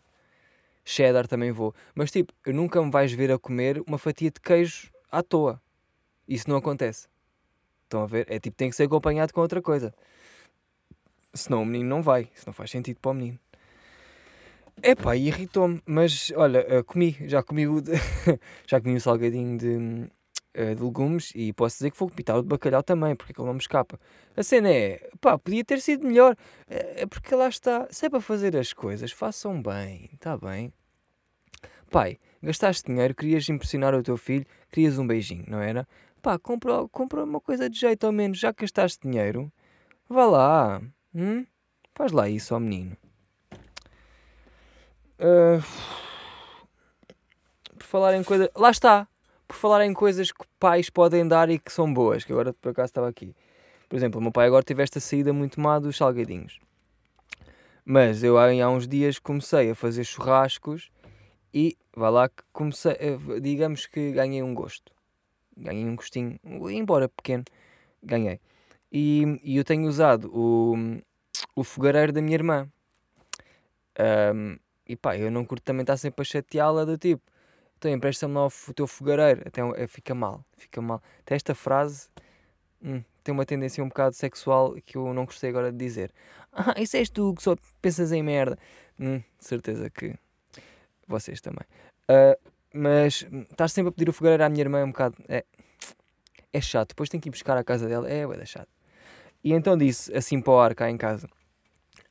Cheddar 0.92 1.28
também 1.28 1.52
vou. 1.52 1.74
Mas 1.96 2.12
tipo, 2.12 2.34
nunca 2.48 2.82
me 2.84 2.92
vais 2.92 3.12
ver 3.14 3.32
a 3.32 3.40
comer 3.40 3.82
uma 3.88 3.98
fatia 3.98 4.30
de 4.30 4.40
queijo 4.40 4.92
à 5.12 5.24
toa. 5.24 5.62
Isso 6.28 6.50
não 6.50 6.58
acontece. 6.58 7.08
Estão 7.84 8.04
a 8.04 8.06
ver? 8.06 8.26
É 8.30 8.40
tipo, 8.40 8.56
tem 8.56 8.70
que 8.70 8.76
ser 8.76 8.84
acompanhado 8.84 9.34
com 9.34 9.42
outra 9.42 9.62
coisa. 9.62 9.94
Senão 11.34 11.64
o 11.64 11.66
menino 11.66 11.90
não 11.90 12.02
vai. 12.02 12.30
Isso 12.34 12.44
não 12.46 12.54
faz 12.54 12.70
sentido 12.72 13.00
para 13.00 13.12
o 13.12 13.14
menino. 13.14 13.40
Epá, 14.84 15.16
irritou-me. 15.16 15.82
Mas 15.86 16.32
olha, 16.36 16.66
eh, 16.68 16.84
comi. 16.84 17.18
Já 17.22 17.42
comi 17.42 17.68
o, 17.68 17.82
de... 17.82 17.92
já 18.68 18.82
comi 18.82 18.96
o 18.96 19.02
salgadinho 19.02 19.58
de, 19.58 20.10
eh, 20.54 20.76
de 20.76 20.84
legumes 20.84 21.32
e 21.36 21.54
posso 21.54 21.78
dizer 21.78 21.92
que 21.92 22.00
vou 22.00 22.10
pitar 22.10 22.38
o 22.38 22.42
de 22.42 22.48
bacalhau 22.48 22.84
também, 22.84 23.16
porque 23.16 23.32
aquele 23.32 23.48
não 23.48 23.54
me 23.54 23.60
escapa. 23.60 24.00
A 24.36 24.44
cena 24.44 24.70
é, 24.70 25.10
pá, 25.20 25.38
podia 25.38 25.64
ter 25.64 25.80
sido 25.82 26.06
melhor. 26.06 26.36
É, 26.70 27.04
é 27.04 27.06
porque 27.06 27.34
lá 27.36 27.48
está. 27.48 27.88
Se 27.92 28.06
é 28.06 28.10
para 28.10 28.22
fazer 28.22 28.56
as 28.58 28.74
coisas, 28.74 29.12
façam 29.12 29.62
bem. 29.62 30.10
Está 30.14 30.38
bem? 30.38 30.74
Pai, 31.92 32.18
gastaste 32.42 32.90
dinheiro, 32.90 33.14
querias 33.14 33.50
impressionar 33.50 33.94
o 33.94 34.02
teu 34.02 34.16
filho, 34.16 34.46
querias 34.72 34.98
um 34.98 35.06
beijinho, 35.06 35.44
não 35.46 35.60
era? 35.60 35.86
Pá, 36.22 36.40
compra, 36.40 36.88
compra 36.88 37.26
uma 37.26 37.42
coisa 37.42 37.70
de 37.70 37.78
jeito 37.78 38.06
ao 38.06 38.14
menos, 38.14 38.40
já 38.40 38.54
gastaste 38.54 39.06
dinheiro, 39.06 39.52
vá 40.08 40.26
lá, 40.26 40.82
hum? 41.14 41.46
faz 41.94 42.14
lá 42.14 42.30
isso 42.30 42.54
ao 42.54 42.62
menino. 42.62 42.96
Uh, 45.20 45.62
por 47.78 47.84
falar 47.84 48.16
em 48.16 48.24
coisas. 48.24 48.48
Lá 48.56 48.72
está! 48.72 49.06
Por 49.46 49.58
falar 49.58 49.86
em 49.86 49.94
coisas 49.94 50.32
que 50.32 50.46
pais 50.58 50.90
podem 50.90 51.28
dar 51.28 51.50
e 51.50 51.60
que 51.60 51.74
são 51.74 51.94
boas, 51.94 52.24
que 52.24 52.32
agora 52.32 52.54
por 52.54 52.70
acaso 52.70 52.86
estava 52.86 53.10
aqui. 53.10 53.36
Por 53.90 53.98
exemplo, 53.98 54.18
o 54.18 54.24
meu 54.24 54.32
pai 54.32 54.48
agora 54.48 54.64
teve 54.64 54.82
esta 54.82 55.02
saída 55.02 55.34
muito 55.34 55.60
má 55.60 55.78
dos 55.78 55.98
salgadinhos. 55.98 56.58
Mas 57.84 58.24
eu 58.24 58.38
há 58.38 58.70
uns 58.70 58.88
dias 58.88 59.20
comecei 59.20 59.72
a 59.72 59.76
fazer 59.76 60.06
churrascos 60.06 60.90
e 61.54 61.78
vá 61.96 62.10
lá 62.10 62.30
que 62.30 62.44
comecei, 62.52 62.94
eh, 62.94 63.40
digamos 63.42 63.86
que 63.86 64.12
ganhei 64.12 64.42
um 64.42 64.54
gosto 64.54 64.92
ganhei 65.62 65.86
um 65.86 65.96
gostinho, 65.96 66.40
embora 66.44 67.08
pequeno, 67.08 67.44
ganhei. 68.04 68.40
E, 68.92 69.40
e 69.44 69.58
eu 69.58 69.64
tenho 69.64 69.88
usado 69.88 70.30
o, 70.34 70.76
o 71.56 71.64
fogareiro 71.64 72.12
da 72.12 72.22
minha 72.22 72.36
irmã. 72.36 72.70
Um, 74.34 74.58
e 74.88 74.96
pá, 74.96 75.18
eu 75.18 75.32
não 75.32 75.46
curto 75.46 75.64
também 75.64 75.82
estar 75.82 75.98
sempre 75.98 76.22
a 76.22 76.26
chateá-la 76.26 76.86
do 76.86 76.98
tipo, 76.98 77.22
então 77.78 77.92
empresta-me 77.92 78.34
lá 78.34 78.48
o 78.48 78.74
teu 78.74 78.88
fogareiro. 78.88 79.44
Até 79.46 79.62
eh, 79.62 79.88
fica 79.88 80.14
mal, 80.14 80.44
fica 80.58 80.82
mal. 80.82 81.02
Até 81.20 81.36
esta 81.36 81.56
frase 81.56 82.10
hum, 82.82 83.04
tem 83.24 83.34
uma 83.34 83.46
tendência 83.46 83.84
um 83.84 83.88
bocado 83.88 84.16
sexual 84.16 84.76
que 84.86 84.98
eu 84.98 85.14
não 85.14 85.26
gostei 85.26 85.50
agora 85.50 85.72
de 85.72 85.78
dizer. 85.78 86.12
Ah, 86.54 86.76
isso 86.82 86.98
és 86.98 87.10
tu 87.10 87.34
que 87.34 87.42
só 87.42 87.56
pensas 87.82 88.12
em 88.12 88.22
merda. 88.22 88.58
Hum, 89.00 89.24
certeza 89.40 89.90
que 89.90 90.14
vocês 91.12 91.40
também. 91.42 91.66
Uh, 92.10 92.52
mas 92.74 93.28
estar 93.52 93.70
sempre 93.70 93.90
a 93.90 93.92
pedir 93.92 94.10
o 94.10 94.14
fogareiro 94.14 94.44
à 94.44 94.50
minha 94.50 94.62
irmã 94.62 94.80
é 94.80 94.84
um 94.84 94.92
bocado. 94.92 95.16
É, 95.28 95.46
é 96.52 96.62
chato. 96.62 96.90
Depois 96.90 97.10
tenho 97.10 97.22
que 97.22 97.30
ir 97.30 97.32
buscar 97.32 97.58
a 97.58 97.64
casa 97.64 97.88
dela. 97.88 98.10
É, 98.10 98.24
é 98.24 98.46
chato. 98.46 98.70
E 99.44 99.54
então 99.54 99.78
disse 99.78 100.16
assim 100.16 100.42
para 100.42 100.54
o 100.54 100.60
ar 100.60 100.74
cá 100.74 100.90
em 100.90 100.98
casa: 100.98 101.28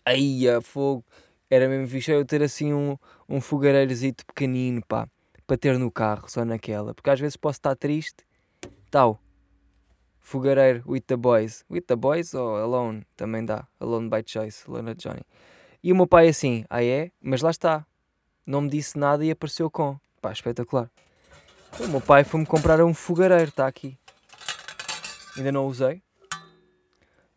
Aí, 0.04 0.44
fogo. 0.62 1.04
Era 1.48 1.68
mesmo 1.68 1.88
fixe 1.88 2.12
eu 2.12 2.24
ter 2.24 2.42
assim 2.44 2.72
um, 2.72 2.96
um 3.28 3.40
fogareirozito 3.40 4.24
pequenino, 4.24 4.80
pá. 4.86 5.08
Para 5.46 5.56
ter 5.56 5.76
no 5.78 5.90
carro, 5.90 6.28
só 6.28 6.44
naquela. 6.44 6.94
Porque 6.94 7.10
às 7.10 7.18
vezes 7.18 7.36
posso 7.36 7.58
estar 7.58 7.74
triste. 7.74 8.24
Tal. 8.88 9.20
Fogareiro 10.20 10.84
with 10.86 11.02
the 11.08 11.16
boys. 11.16 11.64
With 11.68 11.82
the 11.82 11.96
boys 11.96 12.34
ou 12.34 12.56
alone? 12.56 13.04
Também 13.16 13.44
dá. 13.44 13.66
Alone 13.80 14.08
by 14.08 14.22
choice. 14.24 14.64
Alone 14.68 14.94
Johnny. 14.94 15.22
E 15.82 15.92
o 15.92 15.96
meu 15.96 16.06
pai 16.06 16.28
assim: 16.28 16.64
Ah, 16.70 16.84
é? 16.84 17.10
Mas 17.20 17.42
lá 17.42 17.50
está. 17.50 17.84
Não 18.46 18.62
me 18.62 18.68
disse 18.68 18.98
nada 18.98 19.24
e 19.24 19.30
apareceu 19.30 19.70
com. 19.70 19.98
Pá, 20.20 20.32
espetacular. 20.32 20.90
O 21.78 21.86
meu 21.88 22.00
pai 22.00 22.24
foi-me 22.24 22.46
comprar 22.46 22.82
um 22.82 22.92
fogareiro, 22.92 23.50
está 23.50 23.66
aqui. 23.66 23.96
Ainda 25.36 25.52
não 25.52 25.66
usei. 25.66 26.02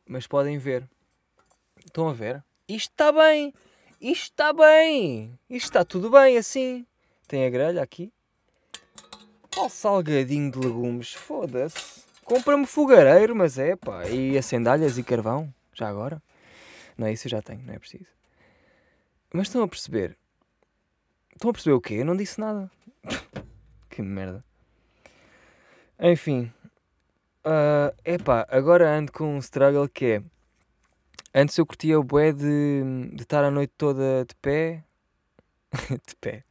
Mas 0.08 0.28
podem 0.28 0.58
ver. 0.58 0.90
Estão 1.86 2.10
a 2.10 2.14
ver? 2.14 2.44
Isto 2.68 2.92
está 2.92 3.12
bem! 3.12 3.54
Isto 4.02 4.24
está 4.24 4.52
bem! 4.52 5.38
Isto 5.50 5.66
está 5.66 5.86
tudo 5.86 6.10
bem 6.10 6.38
assim. 6.38 6.86
Tem 7.28 7.46
a 7.46 7.50
grelha 7.50 7.82
aqui. 7.82 8.12
Qual 9.54 9.70
salgadinho 9.70 10.52
de 10.52 10.58
legumes? 10.58 11.14
Foda-se. 11.14 12.04
Compra-me 12.26 12.66
fogareiro, 12.66 13.36
mas 13.36 13.60
é 13.60 13.76
pá. 13.76 14.06
E 14.08 14.38
acendalhas 14.38 14.98
e 14.98 15.04
carvão. 15.04 15.54
Já 15.74 15.88
agora? 15.88 16.22
Não, 16.98 17.08
isso 17.10 17.28
eu 17.28 17.32
já 17.32 17.42
tenho, 17.42 17.62
não 17.64 17.74
é 17.74 17.80
preciso. 17.80 18.08
Mas 19.32 19.48
estão 19.48 19.64
a 19.64 19.68
perceber? 19.68 20.18
Estão 21.34 21.50
a 21.50 21.54
perceber 21.54 21.74
o 21.74 21.82
quê? 21.82 21.96
Eu 21.96 22.06
não 22.06 22.16
disse 22.16 22.40
nada. 22.40 22.72
que 23.90 24.02
merda. 24.02 24.44
Enfim. 26.00 26.52
Uh, 27.46 27.94
epá, 28.06 28.48
agora 28.50 28.90
ando 28.90 29.12
com 29.12 29.36
um 29.36 29.40
struggle 29.40 29.88
que 29.90 30.06
é. 30.06 30.24
Antes 31.36 31.58
eu 31.58 31.66
curtia 31.66 32.00
o 32.00 32.04
bué 32.04 32.32
de, 32.32 32.84
de 33.14 33.24
estar 33.24 33.44
a 33.44 33.52
noite 33.52 33.74
toda 33.78 34.26
de 34.26 34.36
pé. 34.36 34.84
de 36.08 36.16
pé. 36.22 36.44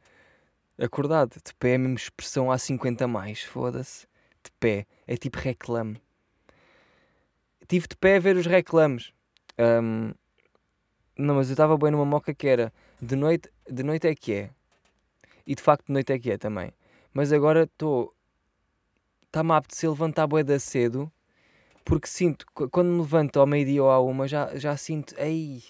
Acordado. 0.77 1.35
De 1.43 1.53
pé 1.55 1.71
é 1.71 1.75
a 1.75 1.79
mesma 1.79 1.95
expressão 1.95 2.51
há 2.51 2.57
50 2.57 3.07
mais. 3.07 3.41
Foda-se. 3.41 4.05
De 4.43 4.51
pé. 4.59 4.85
É 5.07 5.15
tipo 5.15 5.39
reclame. 5.39 6.01
Tive 7.67 7.87
de 7.87 7.95
pé 7.95 8.17
a 8.17 8.19
ver 8.19 8.35
os 8.35 8.45
reclames. 8.45 9.13
Um, 9.57 10.13
não, 11.17 11.35
mas 11.35 11.47
eu 11.47 11.53
estava 11.53 11.77
bem 11.77 11.91
numa 11.91 12.05
moca 12.05 12.33
que 12.33 12.47
era. 12.47 12.73
De 13.01 13.15
noite, 13.15 13.49
de 13.69 13.83
noite 13.83 14.07
é 14.07 14.13
que 14.13 14.33
é 14.33 14.49
e 15.45 15.55
de 15.55 15.61
facto 15.61 15.87
de 15.87 15.93
noite 15.93 16.13
é 16.13 16.19
que 16.19 16.31
é 16.31 16.37
também. 16.37 16.71
Mas 17.13 17.31
agora 17.31 17.63
estou. 17.63 18.13
Está-me 19.25 19.51
a 19.51 19.57
apetecer 19.57 19.89
levantar 19.89 20.27
bué 20.27 20.43
da 20.43 20.59
cedo, 20.59 21.11
porque 21.83 22.07
sinto, 22.07 22.45
quando 22.71 22.89
me 22.89 22.99
levanto 22.99 23.39
ao 23.39 23.47
meio-dia 23.47 23.83
ou 23.83 23.89
à 23.89 23.99
uma, 23.99 24.27
já, 24.27 24.55
já 24.55 24.77
sinto, 24.77 25.15
ei, 25.17 25.63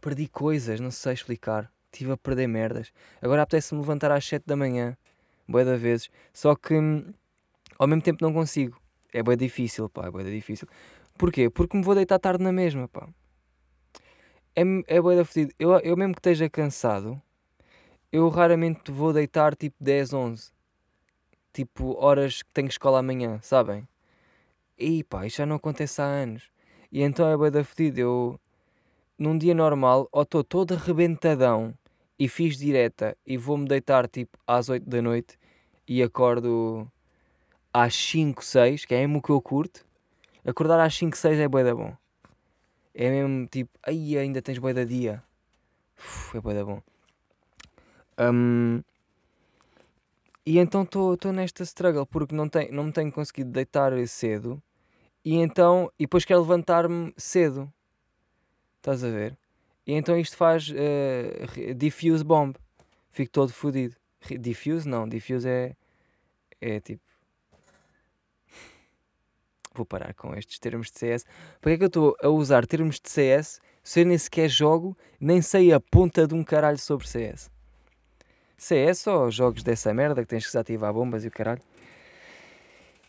perdi 0.00 0.28
coisas, 0.28 0.80
não 0.80 0.90
sei 0.90 1.12
explicar. 1.14 1.70
Estive 1.92 2.12
a 2.12 2.16
perder 2.16 2.46
merdas. 2.48 2.92
Agora 3.22 3.42
apetece-me 3.42 3.80
levantar 3.80 4.10
às 4.10 4.26
7 4.26 4.44
da 4.46 4.56
manhã, 4.56 4.96
bué 5.46 5.64
da 5.64 5.76
vezes, 5.76 6.10
só 6.32 6.54
que 6.54 6.74
ao 7.78 7.86
mesmo 7.86 8.02
tempo 8.02 8.24
não 8.24 8.32
consigo. 8.32 8.80
É 9.12 9.22
bué 9.22 9.36
difícil, 9.36 9.88
pá, 9.88 10.06
é 10.06 10.10
bué 10.10 10.24
difícil. 10.24 10.68
Porquê? 11.16 11.48
Porque 11.48 11.76
me 11.76 11.82
vou 11.82 11.94
deitar 11.94 12.18
tarde 12.18 12.42
na 12.42 12.52
mesma, 12.52 12.88
pá. 12.88 13.08
É, 14.54 14.62
é 14.86 15.00
bué 15.00 15.16
da 15.16 15.24
fodido. 15.24 15.52
Eu, 15.58 15.78
eu 15.78 15.96
mesmo 15.96 16.14
que 16.14 16.20
esteja 16.20 16.50
cansado, 16.50 17.20
eu 18.10 18.28
raramente 18.28 18.90
vou 18.90 19.12
deitar 19.12 19.54
tipo 19.54 19.76
10, 19.80 20.12
11. 20.12 20.50
Tipo, 21.52 21.94
horas 22.02 22.42
que 22.42 22.50
tenho 22.52 22.68
escola 22.68 23.00
amanhã, 23.00 23.38
sabem? 23.42 23.86
E 24.78 25.04
pá, 25.04 25.26
isto 25.26 25.38
já 25.38 25.46
não 25.46 25.56
acontece 25.56 26.00
há 26.00 26.04
anos. 26.04 26.50
E 26.90 27.02
então 27.02 27.28
é 27.28 27.36
bem 27.36 27.50
da 27.50 27.64
fedida. 27.64 28.00
Eu, 28.00 28.40
num 29.18 29.36
dia 29.36 29.54
normal, 29.54 30.08
ou 30.10 30.22
estou 30.22 30.42
todo 30.42 30.74
arrebentadão 30.74 31.74
e 32.18 32.28
fiz 32.28 32.56
direta 32.56 33.16
e 33.26 33.36
vou-me 33.36 33.66
deitar 33.66 34.08
tipo 34.08 34.38
às 34.46 34.68
8 34.68 34.88
da 34.88 35.02
noite 35.02 35.38
e 35.86 36.02
acordo 36.02 36.90
às 37.72 37.94
5, 37.94 38.44
6, 38.44 38.84
que 38.84 38.94
é 38.94 39.00
mesmo 39.00 39.18
o 39.18 39.22
que 39.22 39.30
eu 39.30 39.40
curto. 39.40 39.84
Acordar 40.46 40.80
às 40.80 40.94
5, 40.96 41.16
6 41.16 41.38
é 41.38 41.46
bué 41.46 41.62
da 41.62 41.74
bom. 41.74 41.94
É 42.94 43.10
mesmo 43.10 43.46
tipo, 43.46 43.70
aí 43.82 44.16
ainda 44.16 44.40
tens 44.40 44.58
bué 44.58 44.72
da 44.72 44.84
dia. 44.84 45.22
Uf, 45.98 46.36
é 46.36 46.40
bué 46.40 46.54
da 46.54 46.64
bom. 46.64 46.80
Um, 48.18 48.82
e 50.44 50.58
então 50.58 50.82
estou 50.82 51.32
nesta 51.32 51.62
struggle 51.62 52.06
porque 52.06 52.34
não, 52.34 52.48
tem, 52.48 52.72
não 52.72 52.84
me 52.84 52.92
tenho 52.92 53.12
conseguido 53.12 53.50
deitar 53.50 53.92
cedo 54.08 54.62
e 55.24 55.36
então 55.36 55.92
e 55.98 56.04
depois 56.04 56.24
quero 56.24 56.40
levantar-me 56.40 57.12
cedo. 57.16 57.72
Estás 58.78 59.04
a 59.04 59.10
ver? 59.10 59.36
E 59.86 59.92
então 59.92 60.18
isto 60.18 60.36
faz 60.36 60.70
uh, 60.70 61.74
diffuse 61.74 62.24
bomb. 62.24 62.56
Fico 63.10 63.30
todo 63.30 63.52
fodido. 63.52 63.94
Diffuse 64.40 64.88
não, 64.88 65.08
diffuse 65.08 65.48
é, 65.48 65.76
é 66.60 66.80
tipo. 66.80 67.02
vou 69.74 69.84
parar 69.84 70.14
com 70.14 70.34
estes 70.34 70.58
termos 70.58 70.90
de 70.90 70.98
CS. 70.98 71.24
Para 71.60 71.72
que 71.72 71.74
é 71.74 71.76
que 71.78 71.84
eu 71.84 71.88
estou 71.88 72.16
a 72.22 72.28
usar 72.28 72.66
termos 72.66 72.98
de 72.98 73.10
CS 73.10 73.60
se 73.82 74.00
eu 74.00 74.06
nem 74.06 74.18
sequer 74.18 74.48
jogo, 74.48 74.96
nem 75.20 75.42
sei 75.42 75.72
a 75.72 75.80
ponta 75.80 76.26
de 76.26 76.34
um 76.34 76.42
caralho 76.42 76.78
sobre 76.78 77.06
CS? 77.06 77.50
CS 78.58 79.06
ou 79.06 79.30
jogos 79.30 79.62
dessa 79.62 79.94
merda 79.94 80.22
que 80.22 80.28
tens 80.28 80.44
que 80.44 80.48
desativar 80.48 80.92
bombas 80.92 81.24
e 81.24 81.28
o 81.28 81.30
caralho? 81.30 81.62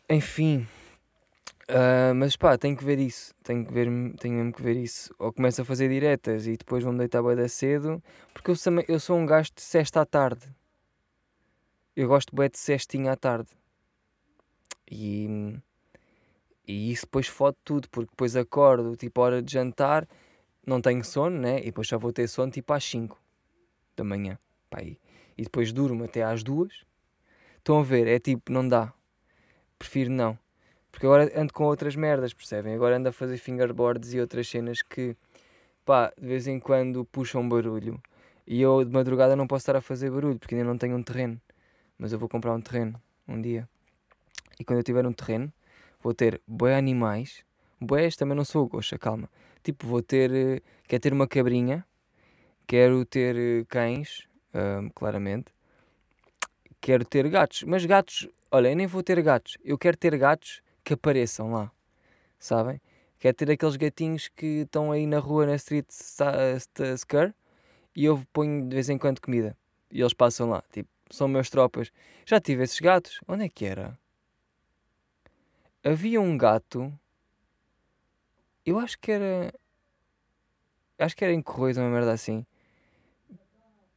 Enfim. 0.07 0.67
Uh, 1.67 2.13
mas 2.15 2.35
pá, 2.35 2.57
tenho 2.57 2.77
que 2.77 2.83
ver 2.85 2.99
isso. 2.99 3.33
Tenho, 3.43 3.65
que 3.65 3.73
ver, 3.73 3.87
tenho 4.19 4.35
mesmo 4.35 4.53
que 4.53 4.61
ver 4.61 4.77
isso. 4.77 5.13
Ou 5.17 5.33
começo 5.33 5.61
a 5.61 5.65
fazer 5.65 5.89
diretas 5.89 6.47
e 6.47 6.55
depois 6.55 6.83
vou-me 6.83 6.99
deitar 6.99 7.23
bem 7.23 7.47
cedo. 7.47 8.01
Porque 8.33 8.51
eu, 8.51 8.55
eu 8.87 8.99
sou 8.99 9.17
um 9.17 9.25
gajo 9.25 9.51
de 9.55 9.61
sexta 9.61 10.01
à 10.01 10.05
tarde. 10.05 10.45
Eu 11.95 12.07
gosto 12.07 12.35
bem 12.35 12.49
de 12.49 12.57
cestinha 12.59 13.11
à 13.11 13.15
tarde. 13.15 13.49
E, 14.89 15.59
e 16.67 16.91
isso 16.91 17.05
depois 17.05 17.27
fode 17.27 17.57
tudo, 17.63 17.89
porque 17.89 18.09
depois 18.11 18.35
acordo, 18.35 18.95
tipo, 18.95 19.21
hora 19.21 19.41
de 19.41 19.51
jantar, 19.51 20.07
não 20.65 20.79
tenho 20.79 21.03
sono, 21.03 21.39
né? 21.39 21.59
E 21.59 21.65
depois 21.65 21.87
já 21.87 21.97
vou 21.97 22.13
ter 22.13 22.27
sono 22.27 22.51
tipo 22.51 22.71
às 22.73 22.83
5 22.83 23.19
da 23.95 24.03
manhã. 24.03 24.37
Pá, 24.69 24.81
e, 24.81 24.97
e 25.39 25.43
depois 25.43 25.71
durmo 25.71 26.03
até 26.03 26.21
às 26.21 26.43
2. 26.43 26.83
Estão 27.57 27.79
a 27.79 27.83
ver? 27.83 28.07
É 28.07 28.19
tipo, 28.19 28.51
não 28.51 28.67
dá. 28.67 28.91
Prefiro 29.77 30.11
não. 30.11 30.37
Porque 30.91 31.05
agora 31.05 31.31
ando 31.33 31.53
com 31.53 31.63
outras 31.63 31.95
merdas, 31.95 32.33
percebem? 32.33 32.75
Agora 32.75 32.97
ando 32.97 33.07
a 33.07 33.13
fazer 33.13 33.37
fingerboards 33.37 34.13
e 34.13 34.19
outras 34.19 34.49
cenas 34.49 34.81
que, 34.81 35.15
pá, 35.85 36.11
de 36.19 36.27
vez 36.27 36.45
em 36.45 36.59
quando 36.59 37.05
puxam 37.05 37.47
barulho. 37.47 38.01
E 38.45 38.61
eu 38.61 38.83
de 38.83 38.91
madrugada 38.91 39.33
não 39.33 39.47
posso 39.47 39.61
estar 39.61 39.77
a 39.77 39.81
fazer 39.81 40.11
barulho 40.11 40.37
porque 40.37 40.55
ainda 40.55 40.67
não 40.67 40.77
tenho 40.77 40.97
um 40.97 41.03
terreno. 41.03 41.39
Mas 41.97 42.11
eu 42.11 42.19
vou 42.19 42.27
comprar 42.27 42.53
um 42.53 42.59
terreno 42.59 43.01
um 43.25 43.41
dia. 43.41 43.65
E 44.59 44.65
quando 44.65 44.79
eu 44.79 44.83
tiver 44.83 45.07
um 45.07 45.13
terreno, 45.13 45.53
vou 46.03 46.13
ter 46.13 46.41
boi 46.45 46.73
animais. 46.73 47.45
Boés 47.79 48.17
também 48.17 48.35
não 48.35 48.43
sou 48.43 48.67
goxa, 48.67 48.97
calma. 48.97 49.29
Tipo, 49.63 49.87
vou 49.87 50.01
ter. 50.01 50.33
Eh, 50.33 50.61
quero 50.85 51.01
ter 51.01 51.13
uma 51.13 51.27
cabrinha. 51.27 51.85
Quero 52.67 53.05
ter 53.05 53.37
eh, 53.37 53.65
cães, 53.69 54.28
claramente. 54.95 55.51
Quero 56.81 57.05
ter 57.05 57.27
gatos. 57.29 57.63
Mas 57.63 57.85
gatos, 57.85 58.27
olha, 58.51 58.69
eu 58.69 58.75
nem 58.75 58.87
vou 58.87 59.03
ter 59.03 59.21
gatos. 59.21 59.57
Eu 59.63 59.77
quero 59.77 59.97
ter 59.97 60.17
gatos 60.17 60.61
que 60.83 60.93
apareçam 60.93 61.51
lá. 61.51 61.71
Sabem? 62.39 62.81
Quero 63.19 63.35
ter 63.35 63.51
aqueles 63.51 63.75
gatinhos 63.75 64.29
que 64.29 64.61
estão 64.61 64.91
aí 64.91 65.05
na 65.05 65.19
rua, 65.19 65.45
na 65.45 65.55
Street 65.55 65.87
Scare. 65.89 67.33
E 67.95 68.05
eu 68.05 68.23
ponho 68.31 68.67
de 68.67 68.73
vez 68.73 68.89
em 68.89 68.97
quando 68.97 69.19
comida. 69.19 69.57
E 69.91 69.99
eles 69.99 70.13
passam 70.13 70.49
lá. 70.49 70.63
Tipo, 70.71 70.89
são 71.09 71.27
meus 71.27 71.49
tropas. 71.49 71.91
Já 72.25 72.39
tive 72.39 72.63
esses 72.63 72.79
gatos. 72.79 73.19
Onde 73.27 73.43
é 73.43 73.49
que 73.49 73.65
era? 73.65 73.97
Havia 75.83 76.21
um 76.21 76.37
gato. 76.37 76.93
Eu 78.65 78.79
acho 78.79 78.97
que 78.99 79.11
era. 79.11 79.53
Acho 80.97 81.15
que 81.15 81.23
era 81.23 81.33
em 81.33 81.41
Correios, 81.41 81.77
uma 81.77 81.89
merda 81.89 82.13
assim. 82.13 82.45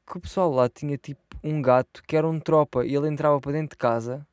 Que 0.06 0.16
o 0.18 0.20
pessoal 0.20 0.50
lá 0.52 0.68
tinha 0.68 0.98
tipo 0.98 1.20
um 1.42 1.60
gato 1.60 2.02
que 2.06 2.16
era 2.16 2.28
um 2.28 2.38
tropa 2.38 2.84
e 2.84 2.94
ele 2.94 3.08
entrava 3.08 3.40
para 3.40 3.52
dentro 3.52 3.70
de 3.70 3.78
casa 3.78 4.26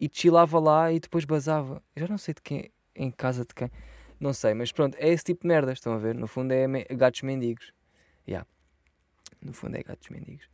e 0.00 0.08
chilava 0.10 0.58
lá 0.58 0.92
e 0.92 0.98
depois 0.98 1.24
basava. 1.24 1.82
Já 1.96 2.08
não 2.08 2.18
sei 2.18 2.34
de 2.34 2.40
quem. 2.40 2.70
Em 2.94 3.10
casa 3.10 3.44
de 3.44 3.54
quem. 3.54 3.70
Não 4.18 4.32
sei, 4.34 4.52
mas 4.54 4.70
pronto, 4.72 4.96
é 4.98 5.08
esse 5.08 5.24
tipo 5.24 5.42
de 5.42 5.48
merda, 5.48 5.72
estão 5.72 5.92
a 5.94 5.98
ver? 5.98 6.14
No 6.14 6.26
fundo 6.26 6.52
é 6.52 6.66
me 6.66 6.84
gatos 6.84 7.22
mendigos. 7.22 7.72
Yeah. 8.28 8.46
No 9.40 9.52
fundo 9.52 9.76
é 9.76 9.82
gatos 9.82 10.08
mendigos. 10.10 10.46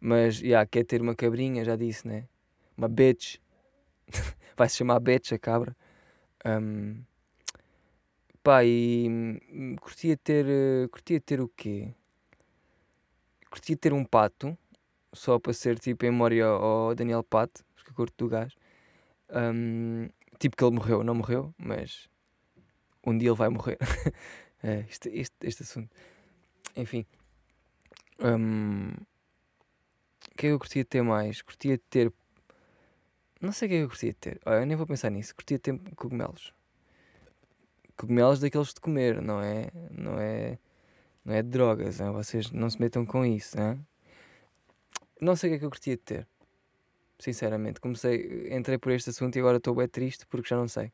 Mas, 0.00 0.40
yeah, 0.40 0.66
quer 0.66 0.84
ter 0.84 1.00
uma 1.00 1.14
cabrinha, 1.14 1.64
já 1.64 1.76
disse, 1.76 2.06
né? 2.06 2.28
Uma 2.76 2.88
bitch. 2.88 3.38
Vai 4.56 4.68
se 4.68 4.76
chamar 4.76 5.00
bitch 5.00 5.32
a 5.32 5.38
cabra. 5.38 5.74
Um, 6.44 7.02
pá, 8.42 8.62
e 8.64 9.08
hum, 9.08 9.76
curtia 9.80 10.16
ter. 10.16 10.44
Uh, 10.46 10.88
curtia 10.90 11.20
ter 11.20 11.40
o 11.40 11.48
quê? 11.48 11.94
Curtia 13.50 13.76
ter 13.76 13.92
um 13.92 14.04
pato, 14.04 14.56
só 15.12 15.38
para 15.38 15.52
ser 15.52 15.78
tipo 15.78 16.04
em 16.04 16.10
memória 16.10 16.44
ao 16.44 16.94
Daniel 16.94 17.22
Pato, 17.22 17.64
porque 17.74 17.90
eu 17.90 17.94
curto 17.94 18.24
do 18.24 18.28
gajo. 18.28 18.56
Um, 19.30 20.08
tipo 20.38 20.56
que 20.56 20.64
ele 20.64 20.74
morreu, 20.74 21.02
não 21.02 21.14
morreu, 21.14 21.54
mas 21.58 22.08
um 23.04 23.16
dia 23.16 23.28
ele 23.28 23.36
vai 23.36 23.48
morrer. 23.48 23.78
é, 24.62 24.84
este, 24.88 25.08
este, 25.10 25.36
este 25.42 25.62
assunto. 25.62 25.94
Enfim. 26.76 27.06
Um, 28.20 28.90
o 30.32 30.36
que 30.36 30.46
é 30.46 30.48
que 30.50 30.54
eu 30.54 30.58
curtia 30.58 30.84
ter 30.84 31.02
mais? 31.02 31.40
Curtia 31.40 31.78
ter. 31.90 32.12
Não 33.40 33.52
sei 33.52 33.66
o 33.66 33.68
que 33.70 33.74
é 33.74 33.78
que 33.78 33.84
eu 33.84 33.88
curtia 33.88 34.14
ter. 34.14 34.40
Olha, 34.44 34.56
eu 34.56 34.66
nem 34.66 34.76
vou 34.76 34.86
pensar 34.86 35.10
nisso. 35.10 35.34
Curtia 35.34 35.58
ter 35.58 35.78
cogumelos. 35.94 36.52
Cogumelos 37.96 38.40
daqueles 38.40 38.74
de 38.74 38.80
comer, 38.80 39.22
não 39.22 39.40
é? 39.40 39.70
Não 39.90 40.18
é. 40.18 40.58
Não 41.26 41.34
é 41.34 41.42
de 41.42 41.48
drogas, 41.48 41.98
não? 41.98 42.12
vocês 42.12 42.52
não 42.52 42.70
se 42.70 42.80
metam 42.80 43.04
com 43.04 43.26
isso. 43.26 43.58
Não, 43.58 43.84
não 45.20 45.34
sei 45.34 45.50
o 45.50 45.52
que 45.52 45.56
é 45.56 45.58
que 45.58 45.64
eu 45.64 45.70
curtia 45.70 45.96
de 45.96 46.02
ter. 46.02 46.28
Sinceramente, 47.18 47.80
comecei, 47.80 48.54
entrei 48.56 48.78
por 48.78 48.92
este 48.92 49.10
assunto 49.10 49.34
e 49.34 49.40
agora 49.40 49.56
estou 49.56 49.74
bem 49.74 49.88
triste 49.88 50.24
porque 50.26 50.48
já 50.48 50.56
não 50.56 50.68
sei. 50.68 50.92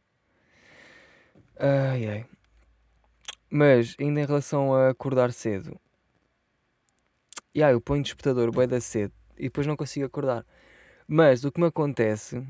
Ai 1.59 2.09
ai. 2.09 2.27
Mas, 3.51 3.95
ainda 4.01 4.21
em 4.21 4.25
relação 4.25 4.75
a 4.75 4.89
acordar 4.89 5.35
cedo, 5.35 5.79
yeah, 7.55 7.75
eu 7.75 7.81
ponho 7.83 8.03
despertador 8.03 8.51
bem 8.57 8.67
da 8.67 8.81
cedo 8.81 9.13
e 9.37 9.45
depois 9.45 9.67
não 9.67 9.77
consigo 9.77 10.07
acordar. 10.07 10.47
Mas 11.07 11.45
o 11.45 11.53
que 11.53 11.61
me 11.61 11.67
acontece 11.67 12.43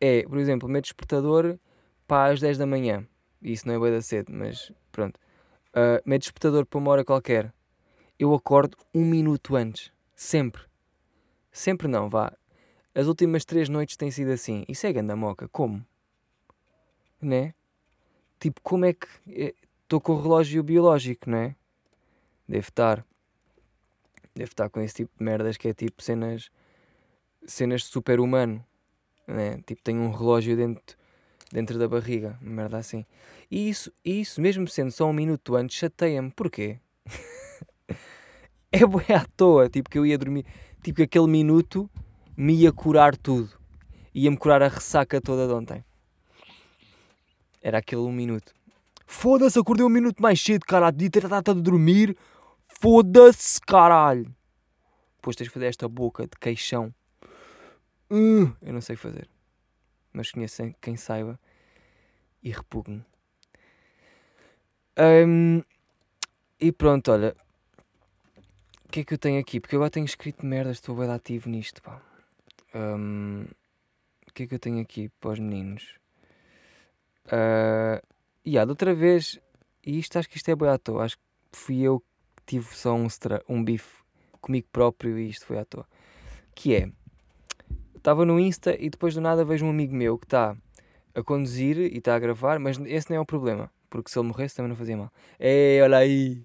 é, 0.00 0.22
por 0.22 0.38
exemplo, 0.38 0.68
o 0.68 0.80
despertador 0.80 1.58
para 2.06 2.32
às 2.32 2.38
10 2.38 2.58
da 2.58 2.66
manhã. 2.66 3.04
Isso 3.42 3.66
não 3.66 3.74
é 3.74 3.80
bem 3.80 3.90
da 3.90 4.00
cedo, 4.00 4.32
mas 4.32 4.70
pronto. 4.92 5.18
Uh, 5.74 6.18
despertador 6.18 6.66
para 6.66 6.78
uma 6.78 6.90
hora 6.90 7.04
qualquer. 7.04 7.52
Eu 8.18 8.34
acordo 8.34 8.76
um 8.94 9.04
minuto 9.04 9.56
antes. 9.56 9.90
Sempre. 10.14 10.62
Sempre 11.50 11.88
não, 11.88 12.08
vá. 12.08 12.32
As 12.94 13.06
últimas 13.06 13.44
três 13.44 13.68
noites 13.68 13.96
têm 13.96 14.10
sido 14.10 14.30
assim. 14.30 14.64
Isso 14.68 14.86
é 14.86 14.92
ganda 14.92 15.16
moca. 15.16 15.48
Como? 15.48 15.84
Né? 17.20 17.54
Tipo, 18.38 18.60
como 18.60 18.84
é 18.84 18.92
que. 18.92 19.06
Estou 19.82 20.00
com 20.00 20.12
o 20.12 20.20
relógio 20.20 20.62
biológico, 20.62 21.30
não 21.30 21.38
é? 21.38 21.56
Deve 22.46 22.68
estar. 22.68 23.04
Deve 24.34 24.50
estar 24.50 24.68
com 24.68 24.80
esse 24.80 24.96
tipo 24.96 25.12
de 25.18 25.24
merdas 25.24 25.56
que 25.56 25.68
é 25.68 25.74
tipo 25.74 26.02
cenas. 26.02 26.50
cenas 27.46 27.82
de 27.82 27.88
super-humano. 27.88 28.64
Né? 29.26 29.62
Tipo, 29.66 29.82
tem 29.82 29.98
um 29.98 30.10
relógio 30.10 30.56
dentro, 30.56 30.96
dentro 31.52 31.78
da 31.78 31.86
barriga. 31.86 32.38
Uma 32.40 32.50
merda 32.50 32.78
assim. 32.78 33.04
E 33.50 33.68
isso, 33.68 33.92
isso, 34.04 34.40
mesmo 34.40 34.66
sendo 34.66 34.90
só 34.90 35.08
um 35.08 35.12
minuto 35.12 35.54
antes, 35.54 35.76
chateia-me. 35.76 36.30
Porquê? 36.30 36.78
é 38.72 38.86
bué 38.86 39.14
à 39.14 39.24
toa. 39.36 39.68
Tipo, 39.68 39.90
que 39.90 39.98
eu 39.98 40.06
ia 40.06 40.16
dormir. 40.16 40.46
Tipo, 40.82 40.96
que 40.96 41.02
aquele 41.02 41.26
minuto 41.28 41.88
me 42.36 42.54
ia 42.54 42.72
curar 42.72 43.16
tudo. 43.16 43.50
Ia-me 44.14 44.36
curar 44.36 44.62
a 44.62 44.68
ressaca 44.68 45.20
toda 45.20 45.46
de 45.46 45.52
ontem. 45.52 45.84
Era 47.60 47.78
aquele 47.78 48.02
um 48.02 48.12
minuto. 48.12 48.52
Foda-se, 49.06 49.58
acordei 49.58 49.84
um 49.84 49.90
minuto 49.90 50.20
mais 50.20 50.40
cedo, 50.40 50.64
caralho. 50.66 50.94
Podia 50.94 51.10
ter 51.10 51.24
estado 51.24 51.50
a 51.50 51.54
dormir. 51.54 52.16
Foda-se, 52.80 53.60
caralho. 53.60 54.34
Depois 55.16 55.36
tens 55.36 55.46
de 55.46 55.50
fazer 55.50 55.66
esta 55.66 55.88
boca 55.88 56.24
de 56.24 56.36
queixão. 56.40 56.92
Uh, 58.10 58.52
eu 58.60 58.72
não 58.72 58.80
sei 58.80 58.96
fazer. 58.96 59.31
Mas 60.12 60.30
conheço 60.30 60.62
quem 60.80 60.96
saiba. 60.96 61.38
E 62.42 62.50
repugno. 62.50 63.04
Um, 64.98 65.62
e 66.60 66.72
pronto, 66.72 67.12
olha. 67.12 67.36
O 68.84 68.88
que 68.92 69.00
é 69.00 69.04
que 69.04 69.14
eu 69.14 69.18
tenho 69.18 69.40
aqui? 69.40 69.58
Porque 69.58 69.74
eu 69.74 69.78
agora 69.78 69.90
tenho 69.90 70.04
escrito 70.04 70.44
merda. 70.44 70.70
Estou 70.70 70.96
bem 70.96 71.10
ativo 71.10 71.48
nisto, 71.48 71.80
pá. 71.82 72.02
Um, 72.74 73.46
o 74.28 74.32
que 74.32 74.44
é 74.44 74.46
que 74.46 74.54
eu 74.54 74.58
tenho 74.58 74.80
aqui 74.80 75.08
para 75.20 75.30
os 75.30 75.38
meninos? 75.38 75.98
Uh, 77.26 78.04
e 78.44 78.50
yeah, 78.50 78.64
de 78.64 78.70
outra 78.70 78.94
vez, 78.94 79.38
e 79.84 79.98
isto 79.98 80.18
acho 80.18 80.28
que 80.28 80.36
isto 80.36 80.48
é 80.50 80.54
boi 80.54 80.68
à 80.68 80.78
toa. 80.78 81.04
Acho 81.04 81.16
que 81.16 81.22
fui 81.52 81.80
eu 81.80 82.02
tive 82.46 82.74
só 82.74 82.94
um, 82.94 83.06
um 83.48 83.64
bife 83.64 84.02
comigo 84.40 84.68
próprio 84.72 85.18
e 85.18 85.28
isto 85.28 85.46
foi 85.46 85.58
à 85.58 85.64
toa. 85.64 85.86
Que 86.54 86.74
é, 86.74 86.92
estava 88.02 88.24
no 88.24 88.38
Insta 88.38 88.76
e 88.78 88.90
depois 88.90 89.14
do 89.14 89.20
nada 89.20 89.44
vejo 89.44 89.64
um 89.64 89.70
amigo 89.70 89.94
meu 89.94 90.18
que 90.18 90.26
está 90.26 90.56
a 91.14 91.22
conduzir 91.22 91.78
e 91.78 91.98
está 91.98 92.16
a 92.16 92.18
gravar, 92.18 92.58
mas 92.58 92.78
esse 92.86 93.10
não 93.10 93.18
é 93.18 93.20
o 93.20 93.26
problema, 93.26 93.70
porque 93.88 94.10
se 94.10 94.18
ele 94.18 94.26
morresse 94.28 94.56
também 94.56 94.70
não 94.70 94.76
fazia 94.76 94.96
mal. 94.96 95.10
Ei, 95.38 95.80
olha 95.80 95.98
aí! 95.98 96.44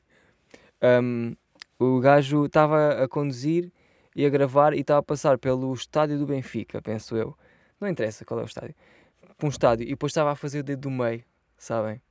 Um, 0.82 1.36
o 1.80 2.00
gajo 2.00 2.46
estava 2.46 3.04
a 3.04 3.08
conduzir 3.08 3.72
e 4.16 4.26
a 4.26 4.30
gravar 4.30 4.74
e 4.74 4.82
estava 4.82 5.00
a 5.00 5.04
passar 5.04 5.38
pelo 5.40 5.74
estádio 5.74 6.20
do 6.20 6.28
Benfica, 6.28 6.82
penso 6.82 7.16
eu. 7.18 7.36
Não 7.80 7.88
interessa 7.88 8.24
qual 8.24 8.40
é 8.40 8.44
o 8.44 8.46
estádio. 8.46 8.76
Um 9.42 9.48
estádio 9.48 9.84
e 9.86 9.90
depois 9.90 10.12
estava 10.12 10.32
a 10.32 10.36
fazer 10.36 10.60
o 10.60 10.64
dedo 10.64 10.82
do 10.82 10.92
meio, 10.92 11.24
sabem? 11.58 12.02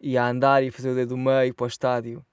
E 0.00 0.16
a 0.16 0.28
andar 0.28 0.62
e 0.62 0.70
fazer 0.70 0.90
o 0.90 0.94
dedo 0.94 1.10
do 1.10 1.18
meio 1.18 1.54
para 1.54 1.64
o 1.64 1.68
estádio. 1.68 2.24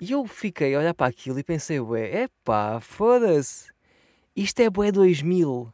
E 0.00 0.12
eu 0.12 0.26
fiquei 0.26 0.74
a 0.74 0.78
olhar 0.78 0.94
para 0.94 1.06
aquilo 1.06 1.38
e 1.38 1.44
pensei, 1.44 1.80
ué, 1.80 2.22
epá, 2.22 2.80
foda-se. 2.80 3.75
Isto 4.36 4.60
é 4.60 4.68
bué 4.68 4.92
2000. 4.92 5.72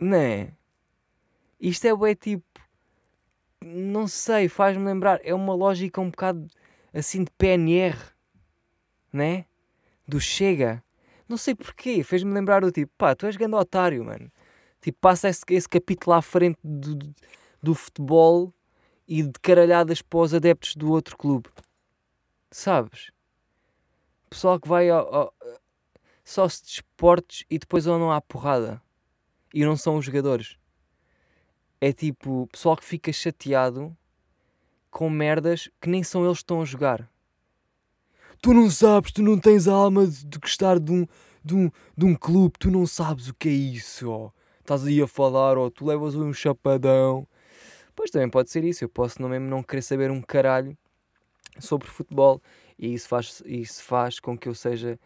Não 0.00 0.16
é? 0.16 0.52
Isto 1.60 1.86
é 1.86 1.94
bué 1.94 2.16
tipo. 2.16 2.44
Não 3.64 4.08
sei, 4.08 4.48
faz-me 4.48 4.84
lembrar. 4.84 5.20
É 5.22 5.32
uma 5.32 5.54
lógica 5.54 6.00
um 6.00 6.10
bocado 6.10 6.48
assim 6.92 7.22
de 7.22 7.30
PNR, 7.38 7.96
né? 9.12 9.46
Do 10.06 10.20
Chega. 10.20 10.82
Não 11.28 11.36
sei 11.36 11.54
porquê, 11.54 12.02
fez-me 12.02 12.34
lembrar 12.34 12.60
do 12.60 12.72
tipo, 12.72 12.92
pá, 12.98 13.14
tu 13.14 13.26
és 13.26 13.36
grande 13.36 13.54
otário, 13.54 14.04
mano. 14.04 14.30
Tipo, 14.80 14.98
passa 15.00 15.28
esse, 15.28 15.44
esse 15.50 15.68
capítulo 15.68 16.14
à 16.14 16.20
frente 16.20 16.58
do, 16.62 16.96
do, 16.96 17.14
do 17.62 17.74
futebol 17.74 18.52
e 19.06 19.22
de 19.22 19.32
caralhadas 19.40 20.02
para 20.02 20.18
os 20.18 20.34
adeptos 20.34 20.74
do 20.74 20.90
outro 20.90 21.16
clube. 21.16 21.48
Sabes? 22.50 23.12
Pessoal 24.28 24.60
que 24.60 24.68
vai 24.68 24.90
ao, 24.90 25.14
ao, 25.14 25.34
só 26.24 26.48
se 26.48 26.62
desportos 26.64 27.44
e 27.50 27.58
depois 27.58 27.86
andam 27.86 28.10
à 28.10 28.20
porrada. 28.20 28.80
E 29.52 29.64
não 29.64 29.76
são 29.76 29.96
os 29.96 30.04
jogadores. 30.04 30.56
É 31.80 31.92
tipo, 31.92 32.48
pessoal 32.50 32.76
que 32.76 32.84
fica 32.84 33.12
chateado 33.12 33.96
com 34.90 35.10
merdas 35.10 35.68
que 35.80 35.88
nem 35.88 36.02
são 36.02 36.24
eles 36.24 36.38
que 36.38 36.44
estão 36.44 36.62
a 36.62 36.64
jogar. 36.64 37.10
Tu 38.40 38.52
não 38.52 38.70
sabes, 38.70 39.12
tu 39.12 39.22
não 39.22 39.38
tens 39.38 39.68
a 39.68 39.72
alma 39.72 40.06
de 40.06 40.38
gostar 40.38 40.78
de 40.78 40.92
um, 40.92 41.06
de 41.44 41.54
um, 41.54 41.70
de 41.96 42.04
um 42.04 42.14
clube, 42.14 42.58
tu 42.58 42.70
não 42.70 42.86
sabes 42.86 43.28
o 43.28 43.34
que 43.34 43.48
é 43.48 43.52
isso, 43.52 44.10
ó. 44.10 44.30
Estás 44.60 44.86
aí 44.86 45.00
a 45.00 45.06
falar, 45.06 45.58
ó, 45.58 45.70
tu 45.70 45.84
levas 45.84 46.14
um 46.14 46.32
chapadão. 46.32 47.26
Pois 47.94 48.10
também 48.10 48.28
pode 48.28 48.50
ser 48.50 48.64
isso, 48.64 48.84
eu 48.84 48.88
posso 48.88 49.20
não 49.20 49.28
mesmo 49.28 49.48
não 49.48 49.62
querer 49.62 49.82
saber 49.82 50.10
um 50.10 50.22
caralho 50.22 50.76
sobre 51.58 51.88
futebol 51.88 52.40
e 52.78 52.94
isso 52.94 53.08
faz, 53.08 53.42
isso 53.44 53.82
faz 53.82 54.18
com 54.18 54.36
que 54.36 54.48
eu 54.48 54.54
seja 54.54 54.98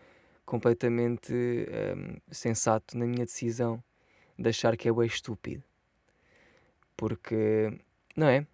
completamente 0.46 1.34
um, 1.34 2.16
sensato 2.30 2.96
na 2.96 3.04
minha 3.04 3.26
decisão 3.26 3.82
de 4.38 4.48
achar 4.48 4.76
que 4.76 4.88
é 4.88 4.92
bem 4.92 5.06
estúpido. 5.06 5.62
Porque, 6.96 7.78
não 8.16 8.28
é? 8.28 8.46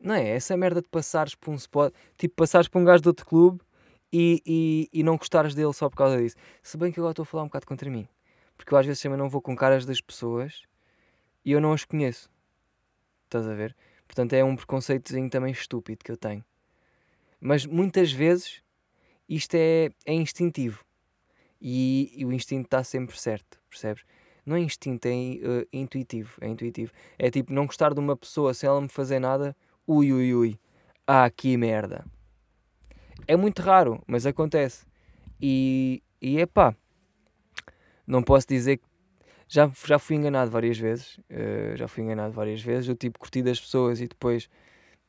Não 0.00 0.14
é? 0.14 0.28
Essa 0.28 0.56
merda 0.56 0.80
de 0.80 0.88
passares 0.88 1.34
por 1.34 1.50
um 1.50 1.56
spot, 1.56 1.92
tipo, 2.16 2.36
passares 2.36 2.68
por 2.68 2.80
um 2.80 2.84
gajo 2.84 3.02
de 3.02 3.08
outro 3.08 3.26
clube 3.26 3.60
e, 4.12 4.42
e, 4.46 4.88
e 4.92 5.02
não 5.02 5.16
gostares 5.16 5.54
dele 5.54 5.72
só 5.72 5.90
por 5.90 5.96
causa 5.96 6.16
disso. 6.16 6.36
Se 6.62 6.78
bem 6.78 6.92
que 6.92 7.00
agora 7.00 7.12
estou 7.12 7.24
a 7.24 7.26
falar 7.26 7.42
um 7.42 7.46
bocado 7.46 7.66
contra 7.66 7.90
mim. 7.90 8.08
Porque 8.56 8.72
eu 8.72 8.78
às 8.78 8.86
vezes 8.86 9.02
também 9.02 9.18
não 9.18 9.28
vou 9.28 9.42
com 9.42 9.54
caras 9.54 9.84
das 9.84 10.00
pessoas 10.00 10.62
e 11.44 11.52
eu 11.52 11.60
não 11.60 11.72
as 11.72 11.84
conheço. 11.84 12.30
Estás 13.24 13.46
a 13.46 13.54
ver? 13.54 13.76
Portanto, 14.06 14.32
é 14.34 14.44
um 14.44 14.54
preconceitozinho 14.54 15.28
também 15.28 15.52
estúpido 15.52 16.04
que 16.04 16.12
eu 16.12 16.16
tenho. 16.16 16.44
Mas 17.40 17.66
muitas 17.66 18.12
vezes 18.12 18.62
isto 19.28 19.54
é, 19.54 19.90
é 20.04 20.12
instintivo. 20.12 20.84
E, 21.60 22.12
e 22.14 22.24
o 22.24 22.32
instinto 22.32 22.66
está 22.66 22.84
sempre 22.84 23.18
certo, 23.18 23.58
percebes? 23.68 24.04
Não 24.46 24.54
é 24.54 24.60
instinto, 24.60 25.06
é 25.06 25.10
uh, 25.10 25.66
intuitivo. 25.72 26.38
É 26.40 26.46
intuitivo. 26.46 26.92
É 27.18 27.28
tipo 27.30 27.52
não 27.52 27.66
gostar 27.66 27.92
de 27.92 27.98
uma 27.98 28.16
pessoa 28.16 28.54
sem 28.54 28.68
ela 28.68 28.80
me 28.80 28.88
fazer 28.88 29.18
nada. 29.18 29.56
Ui, 29.84 30.12
ui, 30.12 30.32
ui. 30.34 30.58
Ah, 31.04 31.24
aqui 31.24 31.56
merda. 31.56 32.04
É 33.26 33.36
muito 33.36 33.60
raro, 33.60 34.00
mas 34.06 34.24
acontece. 34.24 34.86
E, 35.40 36.00
e 36.22 36.38
é 36.38 36.46
pá. 36.46 36.76
Não 38.06 38.22
posso 38.22 38.46
dizer 38.46 38.76
que. 38.76 38.84
Já, 39.48 39.70
já 39.84 39.98
fui 39.98 40.14
enganado 40.16 40.50
várias 40.50 40.78
vezes. 40.78 41.18
Uh, 41.30 41.76
já 41.76 41.88
fui 41.88 42.04
enganado 42.04 42.32
várias 42.32 42.60
vezes. 42.62 42.88
Eu 42.88 42.94
tipo 42.94 43.18
curti 43.18 43.42
das 43.42 43.60
pessoas 43.60 44.00
e 44.00 44.06
depois 44.06 44.48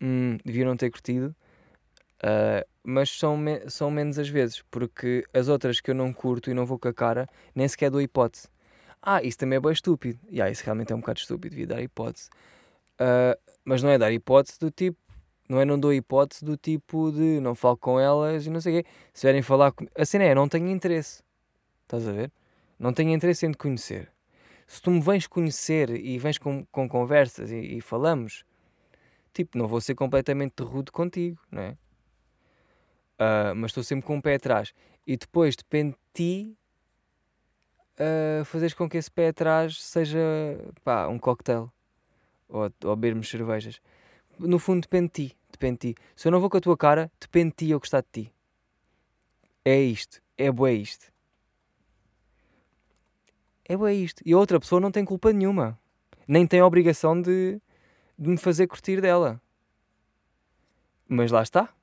hum, 0.01 0.37
deviam 0.43 0.67
não 0.67 0.75
ter 0.75 0.89
curtido. 0.89 1.35
Uh, 2.23 2.65
mas 2.89 3.09
são, 3.09 3.35
me 3.35 3.69
são 3.69 3.91
menos 3.91 4.17
as 4.17 4.29
vezes, 4.29 4.63
porque 4.71 5.25
as 5.33 5.49
outras 5.49 5.81
que 5.81 5.91
eu 5.91 5.95
não 5.95 6.13
curto 6.13 6.49
e 6.49 6.53
não 6.53 6.65
vou 6.65 6.79
com 6.79 6.87
a 6.87 6.93
cara, 6.93 7.27
nem 7.53 7.67
sequer 7.67 7.91
dou 7.91 8.01
hipótese. 8.01 8.47
Ah, 9.01 9.21
isso 9.21 9.37
também 9.37 9.57
é 9.57 9.59
bem 9.59 9.73
estúpido. 9.73 10.17
E 10.29 10.35
yeah, 10.35 10.49
isso 10.49 10.63
realmente 10.63 10.93
é 10.93 10.95
um 10.95 11.01
bocado 11.01 11.19
estúpido, 11.19 11.49
devia 11.49 11.67
dar 11.67 11.81
hipótese. 11.81 12.29
Uh, 12.93 13.37
mas 13.65 13.83
não 13.83 13.89
é 13.89 13.97
dar 13.97 14.09
hipótese 14.13 14.57
do 14.57 14.71
tipo, 14.71 14.97
não 15.49 15.59
é 15.59 15.65
não 15.65 15.77
dou 15.77 15.93
hipótese 15.93 16.45
do 16.45 16.55
tipo 16.55 17.11
de 17.11 17.41
não 17.41 17.55
falo 17.55 17.75
com 17.75 17.99
elas 17.99 18.45
e 18.45 18.49
não 18.49 18.61
sei 18.61 18.79
o 18.79 18.81
quê. 18.81 18.89
Se 19.13 19.27
vierem 19.27 19.41
falar 19.41 19.73
comigo, 19.73 19.93
assim 19.93 20.19
é, 20.19 20.33
não 20.33 20.47
tenho 20.47 20.69
interesse. 20.69 21.21
Estás 21.83 22.07
a 22.07 22.13
ver? 22.13 22.31
Não 22.79 22.93
tenho 22.93 23.11
interesse 23.13 23.45
em 23.45 23.51
te 23.51 23.57
conhecer. 23.57 24.09
Se 24.65 24.81
tu 24.81 24.91
me 24.91 25.01
vens 25.01 25.27
conhecer 25.27 25.89
e 25.89 26.17
vens 26.17 26.37
com, 26.37 26.65
com 26.71 26.87
conversas 26.87 27.51
e, 27.51 27.57
e 27.57 27.81
falamos, 27.81 28.45
tipo, 29.33 29.57
não 29.57 29.67
vou 29.67 29.81
ser 29.81 29.93
completamente 29.93 30.63
rude 30.63 30.89
contigo, 30.89 31.37
não 31.51 31.61
é? 31.61 31.77
Uh, 33.19 33.55
mas 33.55 33.71
estou 33.71 33.83
sempre 33.83 34.05
com 34.05 34.17
o 34.17 34.21
pé 34.21 34.35
atrás. 34.35 34.73
E 35.05 35.17
depois 35.17 35.55
depende 35.55 35.91
de 35.91 35.97
ti 36.13 36.57
uh, 37.99 38.45
fazeres 38.45 38.73
com 38.73 38.87
que 38.87 38.97
esse 38.97 39.09
pé 39.09 39.29
atrás 39.29 39.81
seja 39.81 40.19
pá, 40.83 41.07
um 41.07 41.17
cocktail 41.17 41.71
ou, 42.47 42.71
ou 42.83 42.95
bebermos 42.95 43.29
cervejas. 43.29 43.81
No 44.37 44.59
fundo 44.59 44.81
depende 44.81 45.07
de 45.07 45.29
ti. 45.29 45.37
Depende 45.51 45.79
de 45.79 45.93
ti. 45.93 46.01
Se 46.15 46.27
eu 46.27 46.31
não 46.31 46.39
vou 46.39 46.49
com 46.49 46.57
a 46.57 46.61
tua 46.61 46.77
cara, 46.77 47.11
depende 47.19 47.49
de 47.49 47.55
ti 47.55 47.69
eu 47.71 47.79
gostar 47.79 48.01
de 48.01 48.23
ti. 48.23 48.33
É 49.65 49.79
isto. 49.79 50.21
É 50.37 50.51
bué 50.51 50.73
isto. 50.73 51.11
É 53.65 53.75
bué 53.75 53.93
isto. 53.95 54.21
E 54.23 54.33
a 54.33 54.37
outra 54.37 54.59
pessoa 54.59 54.79
não 54.79 54.91
tem 54.91 55.03
culpa 55.03 55.33
nenhuma. 55.33 55.77
Nem 56.27 56.45
tem 56.45 56.59
a 56.59 56.65
obrigação 56.65 57.19
de, 57.19 57.59
de 58.17 58.29
me 58.29 58.37
fazer 58.37 58.67
curtir 58.67 59.01
dela. 59.01 59.41
Mas 61.09 61.31
lá 61.31 61.41
está 61.41 61.73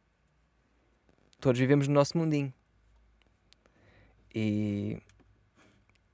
todos 1.44 1.60
vivemos 1.60 1.86
no 1.86 1.92
nosso 1.92 2.16
mundinho. 2.16 2.50
E, 4.34 4.96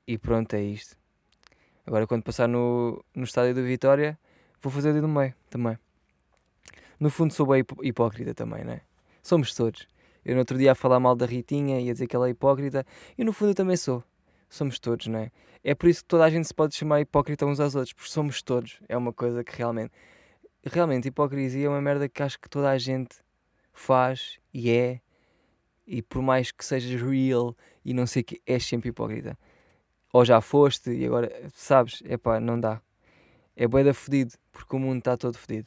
e 0.05 0.19
pronto, 0.19 0.53
é 0.55 0.61
isto. 0.61 0.97
Agora, 1.87 2.05
quando 2.05 2.25
passar 2.25 2.49
no, 2.49 3.05
no 3.15 3.23
estádio 3.23 3.55
do 3.55 3.63
Vitória, 3.63 4.19
vou 4.61 4.73
fazer 4.73 4.91
ali 4.91 5.01
no 5.01 5.07
meio 5.07 5.33
também. 5.49 5.79
No 6.99 7.11
fundo, 7.11 7.33
sou 7.33 7.47
bem 7.47 7.65
hipócrita 7.81 8.35
também, 8.35 8.65
não 8.65 8.73
é? 8.73 8.81
Somos 9.23 9.55
todos. 9.55 9.87
Eu 10.25 10.35
no 10.35 10.41
outro 10.41 10.59
dia 10.59 10.73
a 10.73 10.75
falar 10.75 10.99
mal 10.99 11.15
da 11.15 11.27
Ritinha 11.27 11.81
e 11.81 11.89
a 11.89 11.93
dizer 11.93 12.09
que 12.09 12.17
ela 12.17 12.27
é 12.27 12.31
hipócrita, 12.31 12.85
e 13.17 13.23
no 13.23 13.33
fundo 13.33 13.53
eu 13.53 13.55
também 13.55 13.77
sou. 13.77 14.03
Somos 14.49 14.81
todos, 14.81 15.07
não 15.07 15.21
é? 15.21 15.31
É 15.63 15.77
por 15.77 15.89
isso 15.89 16.03
que 16.03 16.09
toda 16.09 16.25
a 16.25 16.31
gente 16.31 16.49
se 16.49 16.55
pode 16.55 16.75
chamar 16.75 17.03
hipócrita 17.03 17.47
uns 17.47 17.61
aos 17.61 17.77
outros, 17.77 17.93
porque 17.93 18.11
somos 18.11 18.43
todos. 18.43 18.81
É 18.89 18.97
uma 18.97 19.13
coisa 19.13 19.45
que 19.45 19.57
realmente. 19.57 19.93
Realmente, 20.65 21.07
hipocrisia 21.07 21.67
é 21.67 21.69
uma 21.69 21.81
merda 21.81 22.09
que 22.09 22.21
acho 22.21 22.39
que 22.41 22.51
toda 22.51 22.69
a 22.69 22.77
gente 22.77 23.15
faz 23.73 24.41
e 24.53 24.71
é 24.71 25.01
e 25.91 26.01
por 26.01 26.23
mais 26.23 26.53
que 26.53 26.65
sejas 26.65 27.03
real 27.03 27.57
e 27.85 27.93
não 27.93 28.07
sei 28.07 28.23
que 28.23 28.41
és 28.47 28.65
sempre 28.65 28.91
hipócrita. 28.91 29.37
Ou 30.13 30.25
já 30.25 30.41
foste 30.41 30.93
e 30.93 31.05
agora, 31.05 31.51
sabes, 31.53 32.01
é 32.07 32.17
pá, 32.17 32.39
não 32.39 32.61
dá. 32.61 32.81
É 33.57 33.67
boeda 33.67 33.93
fedido, 33.93 34.35
porque 34.53 34.77
o 34.77 34.79
mundo 34.79 35.01
está 35.01 35.17
todo 35.17 35.37
fedido. 35.37 35.67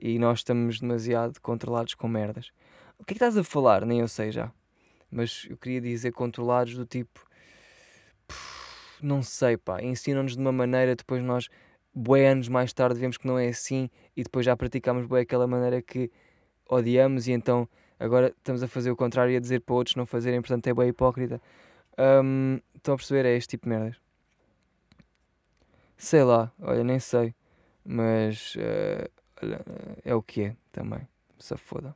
E 0.00 0.18
nós 0.18 0.38
estamos 0.38 0.80
demasiado 0.80 1.38
controlados 1.42 1.92
com 1.94 2.08
merdas. 2.08 2.50
O 2.98 3.04
que 3.04 3.12
é 3.12 3.14
que 3.14 3.24
estás 3.24 3.36
a 3.36 3.44
falar? 3.44 3.84
Nem 3.84 4.00
eu 4.00 4.08
sei 4.08 4.32
já. 4.32 4.50
Mas 5.10 5.46
eu 5.50 5.56
queria 5.58 5.82
dizer 5.82 6.12
controlados 6.12 6.74
do 6.74 6.86
tipo. 6.86 7.20
Não 9.02 9.22
sei, 9.22 9.58
pá. 9.58 9.82
Ensinam-nos 9.82 10.34
de 10.34 10.40
uma 10.40 10.52
maneira, 10.52 10.96
depois 10.96 11.22
nós, 11.22 11.48
bué 11.94 12.26
anos 12.26 12.48
mais 12.48 12.72
tarde, 12.72 12.98
vemos 12.98 13.18
que 13.18 13.26
não 13.26 13.38
é 13.38 13.48
assim 13.48 13.90
e 14.16 14.22
depois 14.22 14.46
já 14.46 14.56
praticamos 14.56 15.04
bué 15.04 15.20
aquela 15.20 15.46
maneira 15.46 15.82
que 15.82 16.10
odiamos 16.66 17.28
e 17.28 17.32
então 17.32 17.68
Agora 18.02 18.34
estamos 18.36 18.64
a 18.64 18.66
fazer 18.66 18.90
o 18.90 18.96
contrário 18.96 19.32
e 19.32 19.36
a 19.36 19.40
dizer 19.40 19.60
para 19.60 19.76
outros 19.76 19.94
não 19.94 20.04
fazerem, 20.04 20.40
portanto 20.40 20.66
é 20.66 20.74
bem 20.74 20.88
hipócrita. 20.88 21.40
Um, 21.96 22.58
estão 22.74 22.94
a 22.94 22.96
perceber? 22.96 23.24
É 23.24 23.36
este 23.36 23.50
tipo 23.50 23.66
de 23.66 23.70
merdas. 23.70 23.96
Sei 25.96 26.24
lá, 26.24 26.50
olha, 26.60 26.82
nem 26.82 26.98
sei. 26.98 27.32
Mas 27.84 28.56
uh, 28.56 29.08
olha, 29.40 29.60
é 30.04 30.12
o 30.16 30.20
que 30.20 30.42
é 30.42 30.56
também. 30.72 31.06
Se 31.38 31.56
foda. 31.56 31.94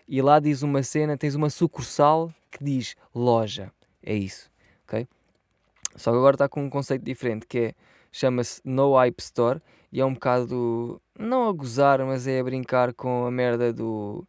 e 0.07 0.21
lá 0.21 0.39
diz 0.39 0.61
uma 0.61 0.81
cena, 0.83 1.17
tens 1.17 1.35
uma 1.35 1.49
sucursal 1.49 2.33
que 2.49 2.63
diz 2.63 2.95
loja. 3.13 3.73
É 4.01 4.15
isso, 4.15 4.49
ok? 4.85 5.05
Só 5.95 6.11
que 6.11 6.17
agora 6.17 6.35
está 6.35 6.47
com 6.47 6.63
um 6.63 6.69
conceito 6.69 7.03
diferente 7.03 7.45
que 7.45 7.59
é 7.59 7.75
chama-se 8.11 8.61
No 8.63 8.95
Hype 8.95 9.19
Store 9.19 9.59
e 9.91 10.01
é 10.01 10.05
um 10.05 10.13
bocado, 10.13 11.01
não 11.17 11.49
a 11.49 11.51
gozar, 11.51 12.05
mas 12.05 12.27
é 12.27 12.39
a 12.39 12.43
brincar 12.43 12.93
com 12.93 13.25
a 13.25 13.31
merda 13.31 13.71
do, 13.71 14.27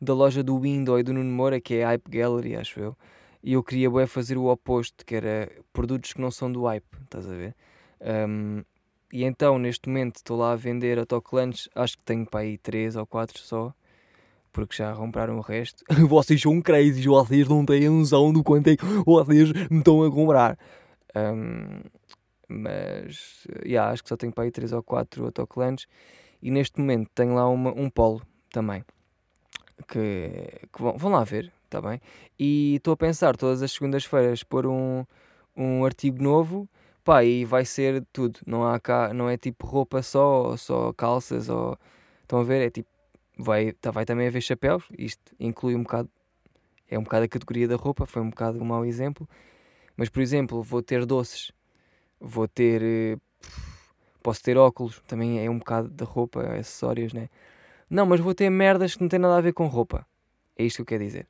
da 0.00 0.14
loja 0.14 0.42
do 0.42 0.58
Windows 0.58 1.00
e 1.00 1.02
do 1.02 1.12
Nuno 1.12 1.30
Moura, 1.30 1.60
que 1.60 1.74
é 1.74 1.84
a 1.84 1.88
Hype 1.88 2.08
Gallery, 2.08 2.56
acho 2.56 2.80
eu. 2.80 2.96
e 3.42 3.54
eu 3.54 3.62
queria 3.62 3.90
bué, 3.90 4.06
fazer 4.06 4.36
o 4.38 4.46
oposto, 4.46 5.04
que 5.04 5.14
era 5.14 5.50
produtos 5.72 6.12
que 6.12 6.20
não 6.20 6.30
são 6.30 6.50
do 6.50 6.64
hype, 6.64 6.84
estás 7.04 7.28
a 7.28 7.34
ver? 7.34 7.54
Um, 8.00 8.62
e 9.12 9.24
então, 9.24 9.58
neste 9.58 9.88
momento, 9.88 10.16
estou 10.16 10.38
lá 10.38 10.52
a 10.52 10.56
vender 10.56 10.98
autocolantes, 10.98 11.68
acho 11.74 11.98
que 11.98 12.04
tenho 12.04 12.24
para 12.24 12.40
aí 12.40 12.56
3 12.56 12.96
ou 12.96 13.06
4 13.06 13.38
só, 13.40 13.74
porque 14.52 14.76
já 14.76 14.94
compraram 14.94 15.36
o 15.38 15.40
resto. 15.40 15.84
vocês 16.08 16.40
são 16.40 16.60
crazy, 16.62 17.06
vocês 17.06 17.48
não 17.48 17.64
têm 17.64 17.88
noção 17.88 18.32
do 18.32 18.42
quanto 18.42 18.68
é 18.68 18.76
que 18.76 18.84
vocês 19.04 19.52
me 19.70 19.78
estão 19.78 20.02
a 20.02 20.10
comprar. 20.10 20.58
Um, 21.14 21.80
mas, 22.52 23.46
yeah, 23.64 23.90
acho 23.90 24.02
que 24.02 24.08
só 24.08 24.16
tenho 24.16 24.32
para 24.32 24.44
aí 24.44 24.50
3 24.50 24.72
ou 24.72 24.82
4 24.82 25.24
autocolantes. 25.24 25.86
E 26.42 26.50
neste 26.50 26.80
momento 26.80 27.10
tenho 27.14 27.34
lá 27.34 27.48
uma, 27.48 27.70
um 27.70 27.88
polo 27.88 28.22
também. 28.50 28.84
Que, 29.88 30.66
que 30.72 30.82
vão, 30.82 30.96
vão, 30.96 31.12
lá 31.12 31.24
ver, 31.24 31.52
está 31.64 31.80
bem? 31.80 32.00
E 32.38 32.76
estou 32.76 32.94
a 32.94 32.96
pensar 32.96 33.36
todas 33.36 33.62
as 33.62 33.72
segundas-feiras 33.72 34.42
pôr 34.42 34.66
um, 34.66 35.04
um 35.56 35.84
artigo 35.84 36.22
novo. 36.22 36.68
Pá, 37.04 37.24
e 37.24 37.44
vai 37.44 37.64
ser 37.64 38.04
tudo. 38.12 38.40
Não, 38.46 38.66
há 38.66 38.78
cá, 38.78 39.12
não 39.12 39.28
é 39.28 39.36
tipo 39.36 39.66
roupa 39.66 40.02
só, 40.02 40.50
ou 40.50 40.56
só 40.56 40.92
calças, 40.92 41.48
ou... 41.48 41.76
Estão 42.22 42.40
a 42.40 42.44
ver? 42.44 42.66
É 42.66 42.70
tipo 42.70 42.92
vai, 43.38 43.72
tá, 43.72 43.90
vai 43.90 44.04
também 44.04 44.26
haver 44.28 44.40
chapéus, 44.40 44.84
isto 44.96 45.34
inclui 45.38 45.74
um 45.74 45.82
bocado, 45.82 46.10
é 46.88 46.98
um 46.98 47.02
bocado 47.02 47.24
a 47.24 47.28
categoria 47.28 47.68
da 47.68 47.76
roupa, 47.76 48.06
foi 48.06 48.22
um 48.22 48.30
bocado 48.30 48.60
um 48.60 48.64
mau 48.64 48.84
exemplo, 48.84 49.28
mas 49.96 50.08
por 50.08 50.20
exemplo, 50.20 50.62
vou 50.62 50.82
ter 50.82 51.04
doces, 51.06 51.52
vou 52.22 52.46
ter, 52.46 52.82
eh, 52.82 53.16
posso 54.22 54.42
ter 54.42 54.56
óculos, 54.56 55.02
também 55.06 55.44
é 55.44 55.50
um 55.50 55.58
bocado 55.58 55.88
da 55.88 56.04
roupa, 56.04 56.42
acessórios, 56.54 57.12
né? 57.12 57.28
Não, 57.90 58.06
mas 58.06 58.20
vou 58.20 58.34
ter 58.34 58.48
merdas 58.48 58.94
que 58.94 59.02
não 59.02 59.08
têm 59.08 59.18
nada 59.18 59.36
a 59.36 59.40
ver 59.40 59.52
com 59.52 59.66
roupa, 59.66 60.06
é 60.56 60.64
isto 60.64 60.76
que 60.76 60.82
eu 60.82 60.86
quero 60.86 61.04
dizer. 61.04 61.26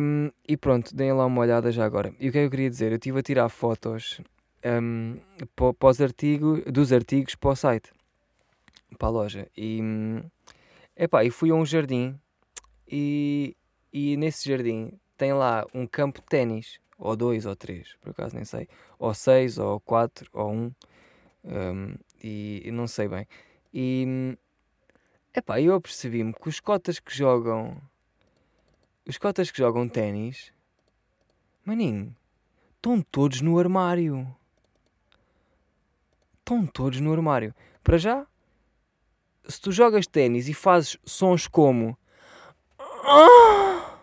Um, 0.00 0.30
e 0.48 0.56
pronto, 0.56 0.94
deem 0.94 1.12
lá 1.12 1.26
uma 1.26 1.40
olhada 1.40 1.72
já 1.72 1.84
agora. 1.84 2.14
E 2.20 2.28
o 2.28 2.32
que 2.32 2.38
é 2.38 2.42
que 2.42 2.46
eu 2.46 2.50
queria 2.50 2.70
dizer? 2.70 2.92
Eu 2.92 2.96
estive 2.96 3.18
a 3.18 3.22
tirar 3.22 3.48
fotos 3.48 4.20
um, 4.64 5.18
para 5.54 5.90
os 5.90 6.00
artigos, 6.00 6.62
dos 6.64 6.92
artigos 6.92 7.34
para 7.34 7.50
o 7.50 7.56
site 7.56 7.90
para 8.96 9.08
a 9.08 9.10
loja. 9.10 9.48
E, 9.56 9.80
epá, 10.96 11.24
e 11.24 11.30
fui 11.30 11.50
a 11.50 11.54
um 11.54 11.64
jardim 11.64 12.18
e, 12.88 13.56
e 13.92 14.16
nesse 14.16 14.48
jardim 14.48 14.92
tem 15.16 15.32
lá 15.32 15.66
um 15.74 15.86
campo 15.86 16.20
de 16.20 16.26
ténis, 16.26 16.78
ou 16.98 17.16
dois 17.16 17.46
ou 17.46 17.54
três, 17.54 17.94
por 18.00 18.10
acaso 18.10 18.34
nem 18.34 18.44
sei, 18.44 18.68
ou 18.98 19.12
seis, 19.14 19.58
ou 19.58 19.80
quatro, 19.80 20.28
ou 20.32 20.50
um, 20.52 20.72
um 21.44 21.94
e, 22.22 22.62
e, 22.64 22.70
não 22.70 22.86
sei 22.86 23.08
bem. 23.08 23.26
E 23.72 24.36
epá, 25.34 25.60
eu 25.60 25.80
percebi-me 25.80 26.32
que 26.32 26.48
os 26.48 26.60
cotas 26.60 26.98
que 26.98 27.14
jogam, 27.14 27.76
os 29.06 29.18
cotas 29.18 29.50
que 29.50 29.58
jogam 29.58 29.88
ténis, 29.88 30.52
maninho, 31.64 32.14
estão 32.76 33.02
todos 33.02 33.40
no 33.40 33.58
armário. 33.58 34.26
Estão 36.38 36.64
todos 36.64 37.00
no 37.00 37.12
armário. 37.12 37.52
Para 37.82 37.98
já, 37.98 38.24
se 39.48 39.60
tu 39.60 39.72
jogas 39.72 40.06
ténis 40.06 40.48
e 40.48 40.54
fazes 40.54 40.96
sons 41.04 41.48
como. 41.48 41.98
Ah, 42.78 43.98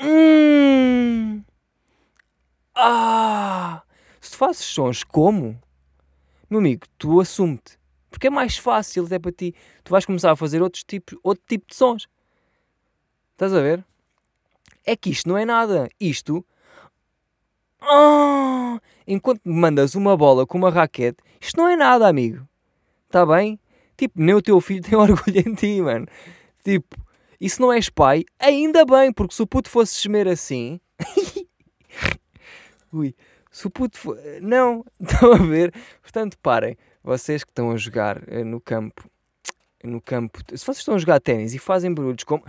hum, 0.00 0.71
ah, 2.74 3.82
se 4.20 4.32
tu 4.32 4.36
fazes 4.36 4.64
sons 4.64 5.04
como. 5.04 5.60
Meu 6.48 6.60
amigo, 6.60 6.86
tu 6.98 7.20
assume-te. 7.20 7.78
Porque 8.10 8.26
é 8.26 8.30
mais 8.30 8.56
fácil 8.56 9.06
até 9.06 9.18
para 9.18 9.32
ti. 9.32 9.54
Tu 9.82 9.90
vais 9.90 10.04
começar 10.04 10.30
a 10.30 10.36
fazer 10.36 10.62
outros 10.62 10.84
tipos, 10.84 11.18
outro 11.22 11.42
tipo 11.48 11.66
de 11.68 11.74
sons. 11.74 12.08
Estás 13.32 13.54
a 13.54 13.60
ver? 13.60 13.84
É 14.84 14.94
que 14.96 15.10
isto 15.10 15.28
não 15.28 15.38
é 15.38 15.44
nada. 15.44 15.88
Isto. 15.98 16.44
Ah, 17.80 18.78
enquanto 19.06 19.40
mandas 19.44 19.94
uma 19.94 20.16
bola 20.16 20.46
com 20.46 20.58
uma 20.58 20.70
raquete, 20.70 21.18
isto 21.40 21.56
não 21.56 21.68
é 21.68 21.76
nada, 21.76 22.06
amigo. 22.06 22.46
Está 23.06 23.26
bem? 23.26 23.58
Tipo, 23.96 24.20
nem 24.20 24.34
o 24.34 24.42
teu 24.42 24.60
filho 24.60 24.82
tem 24.82 24.94
orgulho 24.98 25.38
em 25.38 25.54
ti, 25.54 25.80
mano. 25.80 26.06
Tipo, 26.64 26.96
e 27.40 27.50
se 27.50 27.60
não 27.60 27.72
és 27.72 27.88
pai, 27.88 28.24
ainda 28.38 28.84
bem, 28.84 29.12
porque 29.12 29.34
se 29.34 29.42
o 29.42 29.46
puto 29.46 29.68
fosse 29.68 30.00
gemer 30.00 30.28
assim. 30.28 30.80
Ui, 32.92 33.14
se 33.50 33.66
o 33.66 33.70
puto 33.70 33.98
for... 33.98 34.18
Não, 34.40 34.84
estão 35.00 35.32
a 35.32 35.36
ver? 35.36 35.72
Portanto, 36.00 36.38
parem, 36.38 36.76
vocês 37.02 37.44
que 37.44 37.50
estão 37.50 37.70
a 37.70 37.76
jogar 37.76 38.22
eh, 38.28 38.44
no 38.44 38.60
campo, 38.60 39.08
no 39.82 40.00
campo, 40.00 40.40
se 40.48 40.64
vocês 40.64 40.78
estão 40.78 40.94
a 40.94 40.98
jogar 40.98 41.20
ténis 41.20 41.54
e 41.54 41.58
fazem 41.58 41.92
barulhos 41.92 42.24
como. 42.24 42.44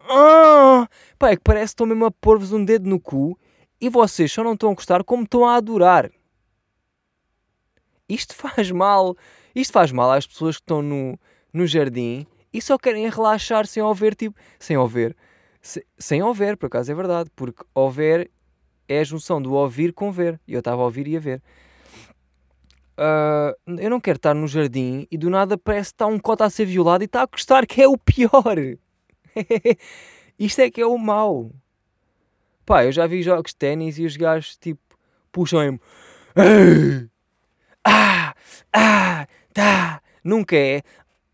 Ah! 0.00 0.88
Pá, 1.18 1.30
é 1.30 1.36
que 1.36 1.42
parece 1.42 1.66
que 1.66 1.74
estão 1.74 1.86
mesmo 1.86 2.04
a 2.04 2.10
pôr-vos 2.10 2.52
um 2.52 2.64
dedo 2.64 2.88
no 2.88 3.00
cu 3.00 3.38
e 3.80 3.88
vocês 3.88 4.30
só 4.32 4.42
não 4.42 4.54
estão 4.54 4.70
a 4.70 4.74
gostar 4.74 5.04
como 5.04 5.24
estão 5.24 5.46
a 5.46 5.56
adorar. 5.56 6.10
Isto 8.08 8.34
faz 8.36 8.70
mal. 8.70 9.16
Isto 9.54 9.72
faz 9.72 9.92
mal 9.92 10.10
às 10.10 10.26
pessoas 10.26 10.56
que 10.56 10.62
estão 10.62 10.82
no, 10.82 11.18
no 11.52 11.66
jardim 11.66 12.26
e 12.52 12.60
só 12.60 12.76
querem 12.78 13.08
relaxar 13.08 13.66
sem 13.66 13.82
ouvir, 13.82 14.14
tipo, 14.14 14.38
sem 14.58 14.76
ouvir. 14.76 15.16
Se, 15.64 15.82
sem 15.98 16.22
ouvir, 16.22 16.58
por 16.58 16.66
acaso 16.66 16.92
é 16.92 16.94
verdade, 16.94 17.30
porque 17.34 17.64
ouvir 17.74 18.30
é 18.86 19.00
a 19.00 19.04
junção 19.04 19.40
do 19.40 19.54
ouvir 19.54 19.94
com 19.94 20.12
ver. 20.12 20.38
E 20.46 20.52
eu 20.52 20.58
estava 20.58 20.82
a 20.82 20.84
ouvir 20.84 21.08
e 21.08 21.16
a 21.16 21.20
ver. 21.20 21.42
Uh, 22.98 23.80
eu 23.80 23.88
não 23.88 23.98
quero 23.98 24.16
estar 24.16 24.34
no 24.34 24.46
jardim 24.46 25.06
e 25.10 25.16
do 25.16 25.30
nada 25.30 25.56
parece 25.56 25.88
que 25.88 25.94
está 25.94 26.06
um 26.06 26.18
cota 26.18 26.44
a 26.44 26.50
ser 26.50 26.66
violado 26.66 27.02
e 27.02 27.06
está 27.06 27.22
a 27.22 27.26
gostar, 27.26 27.66
que 27.66 27.80
é 27.80 27.88
o 27.88 27.96
pior. 27.96 28.58
Isto 30.38 30.60
é 30.60 30.70
que 30.70 30.82
é 30.82 30.86
o 30.86 30.98
mau. 30.98 31.50
Pá, 32.66 32.84
eu 32.84 32.92
já 32.92 33.06
vi 33.06 33.22
jogos 33.22 33.52
de 33.52 33.56
ténis 33.56 33.98
e 33.98 34.04
os 34.04 34.18
gajos 34.18 34.58
tipo 34.58 34.82
puxam-me. 35.32 35.80
Ah! 37.86 38.34
Ah! 38.72 39.26
tá, 39.52 40.02
nunca 40.22 40.56
é. 40.56 40.82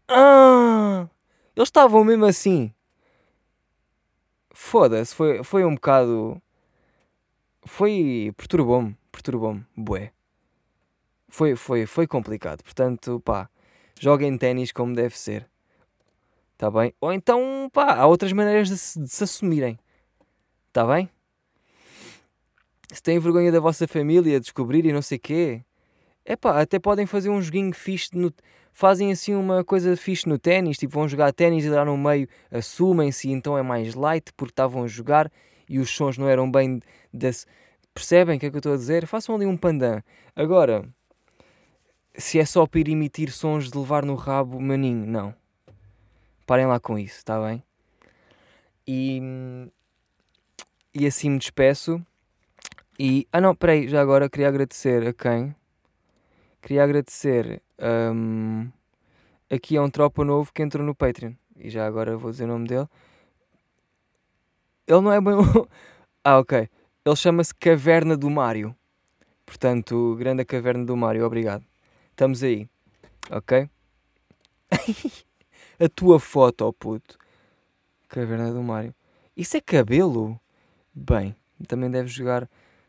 Ah, 0.08 1.08
eles 1.56 1.68
estavam 1.68 2.04
mesmo 2.04 2.26
assim. 2.26 2.72
Foda-se, 4.62 5.14
foi, 5.14 5.42
foi 5.42 5.64
um 5.64 5.74
bocado. 5.74 6.40
Foi. 7.64 8.30
perturbou-me, 8.36 8.94
perturbou-me, 9.10 9.64
bué. 9.74 10.12
Foi, 11.28 11.56
foi, 11.56 11.86
foi 11.86 12.06
complicado. 12.06 12.62
Portanto, 12.62 13.20
pá, 13.24 13.48
joguem 13.98 14.36
ténis 14.36 14.70
como 14.70 14.94
deve 14.94 15.18
ser. 15.18 15.48
Está 16.52 16.70
bem? 16.70 16.94
Ou 17.00 17.10
então, 17.10 17.70
pá, 17.72 17.94
há 17.94 18.06
outras 18.06 18.32
maneiras 18.32 18.68
de 18.68 18.76
se, 18.76 19.00
de 19.00 19.08
se 19.08 19.24
assumirem. 19.24 19.78
Está 20.68 20.86
bem? 20.86 21.08
Se 22.92 23.02
têm 23.02 23.18
vergonha 23.18 23.50
da 23.50 23.60
vossa 23.60 23.88
família, 23.88 24.38
descobrir 24.38 24.84
e 24.84 24.92
não 24.92 25.02
sei 25.02 25.18
quê, 25.18 25.64
Epá, 26.24 26.60
até 26.60 26.78
podem 26.78 27.06
fazer 27.06 27.30
um 27.30 27.40
joguinho 27.40 27.72
fixe, 27.72 28.10
no, 28.14 28.32
fazem 28.72 29.12
assim 29.12 29.34
uma 29.34 29.64
coisa 29.64 29.96
fixe 29.96 30.28
no 30.28 30.38
ténis, 30.38 30.78
tipo 30.78 30.94
vão 30.94 31.08
jogar 31.08 31.32
ténis 31.32 31.64
e 31.64 31.68
lá 31.68 31.84
no 31.84 31.96
meio 31.96 32.28
assumem-se 32.50 33.30
então 33.30 33.56
é 33.56 33.62
mais 33.62 33.94
light 33.94 34.32
porque 34.36 34.52
estavam 34.52 34.84
a 34.84 34.86
jogar 34.86 35.30
e 35.68 35.78
os 35.78 35.90
sons 35.90 36.18
não 36.18 36.28
eram 36.28 36.50
bem 36.50 36.80
desse... 37.12 37.46
Percebem 37.92 38.36
o 38.36 38.40
que 38.40 38.46
é 38.46 38.50
que 38.50 38.56
eu 38.56 38.60
estou 38.60 38.72
a 38.72 38.76
dizer? 38.76 39.06
Façam 39.06 39.34
ali 39.34 39.46
um 39.46 39.56
pandan. 39.56 40.00
Agora, 40.34 40.88
se 42.14 42.38
é 42.38 42.44
só 42.44 42.66
para 42.66 42.80
ir 42.80 42.88
emitir 42.88 43.32
sons 43.32 43.70
de 43.70 43.76
levar 43.76 44.04
no 44.04 44.14
rabo, 44.14 44.60
maninho, 44.60 45.06
não. 45.06 45.34
Parem 46.46 46.66
lá 46.66 46.80
com 46.80 46.98
isso, 46.98 47.16
está 47.16 47.40
bem? 47.40 47.62
E, 48.86 49.20
e 50.94 51.06
assim 51.06 51.30
me 51.30 51.38
despeço. 51.38 52.04
E, 52.98 53.26
ah 53.32 53.40
não, 53.40 53.54
peraí, 53.54 53.88
já 53.88 54.00
agora 54.00 54.28
queria 54.28 54.48
agradecer 54.48 55.06
a 55.06 55.12
quem? 55.12 55.54
Queria 56.60 56.84
agradecer 56.84 57.62
um, 58.14 58.70
aqui 59.50 59.76
a 59.76 59.82
um 59.82 59.90
tropa 59.90 60.24
novo 60.24 60.52
que 60.52 60.62
entrou 60.62 60.84
no 60.84 60.94
Patreon. 60.94 61.32
E 61.56 61.70
já 61.70 61.86
agora 61.86 62.16
vou 62.16 62.30
dizer 62.30 62.44
o 62.44 62.48
nome 62.48 62.68
dele. 62.68 62.86
Ele 64.86 65.00
não 65.00 65.12
é 65.12 65.20
bem. 65.20 65.34
ah, 66.24 66.38
ok. 66.38 66.68
Ele 67.04 67.16
chama-se 67.16 67.54
Caverna 67.54 68.16
do 68.16 68.28
Mário. 68.28 68.76
Portanto, 69.46 70.16
grande 70.18 70.44
Caverna 70.44 70.84
do 70.84 70.96
Mário, 70.96 71.24
obrigado. 71.24 71.64
Estamos 72.10 72.42
aí. 72.42 72.68
Ok? 73.30 73.68
a 75.80 75.88
tua 75.88 76.20
foto, 76.20 76.66
oh 76.66 76.72
puto. 76.72 77.18
Caverna 78.08 78.52
do 78.52 78.62
Mário. 78.62 78.94
Isso 79.36 79.56
é 79.56 79.60
cabelo? 79.60 80.38
Bem, 80.94 81.34
também 81.66 81.90
deves 81.90 82.12
jogar. 82.12 82.48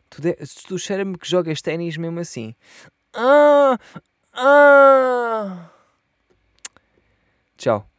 Tu, 0.10 0.22
de... 0.22 0.34
tu 0.68 0.78
cheira-me 0.78 1.18
que 1.18 1.30
jogas 1.30 1.62
ténis 1.62 1.96
mesmo 1.98 2.20
assim. 2.20 2.54
Ah! 3.14 3.78
Ah! 4.34 5.72
Tchau. 7.58 7.91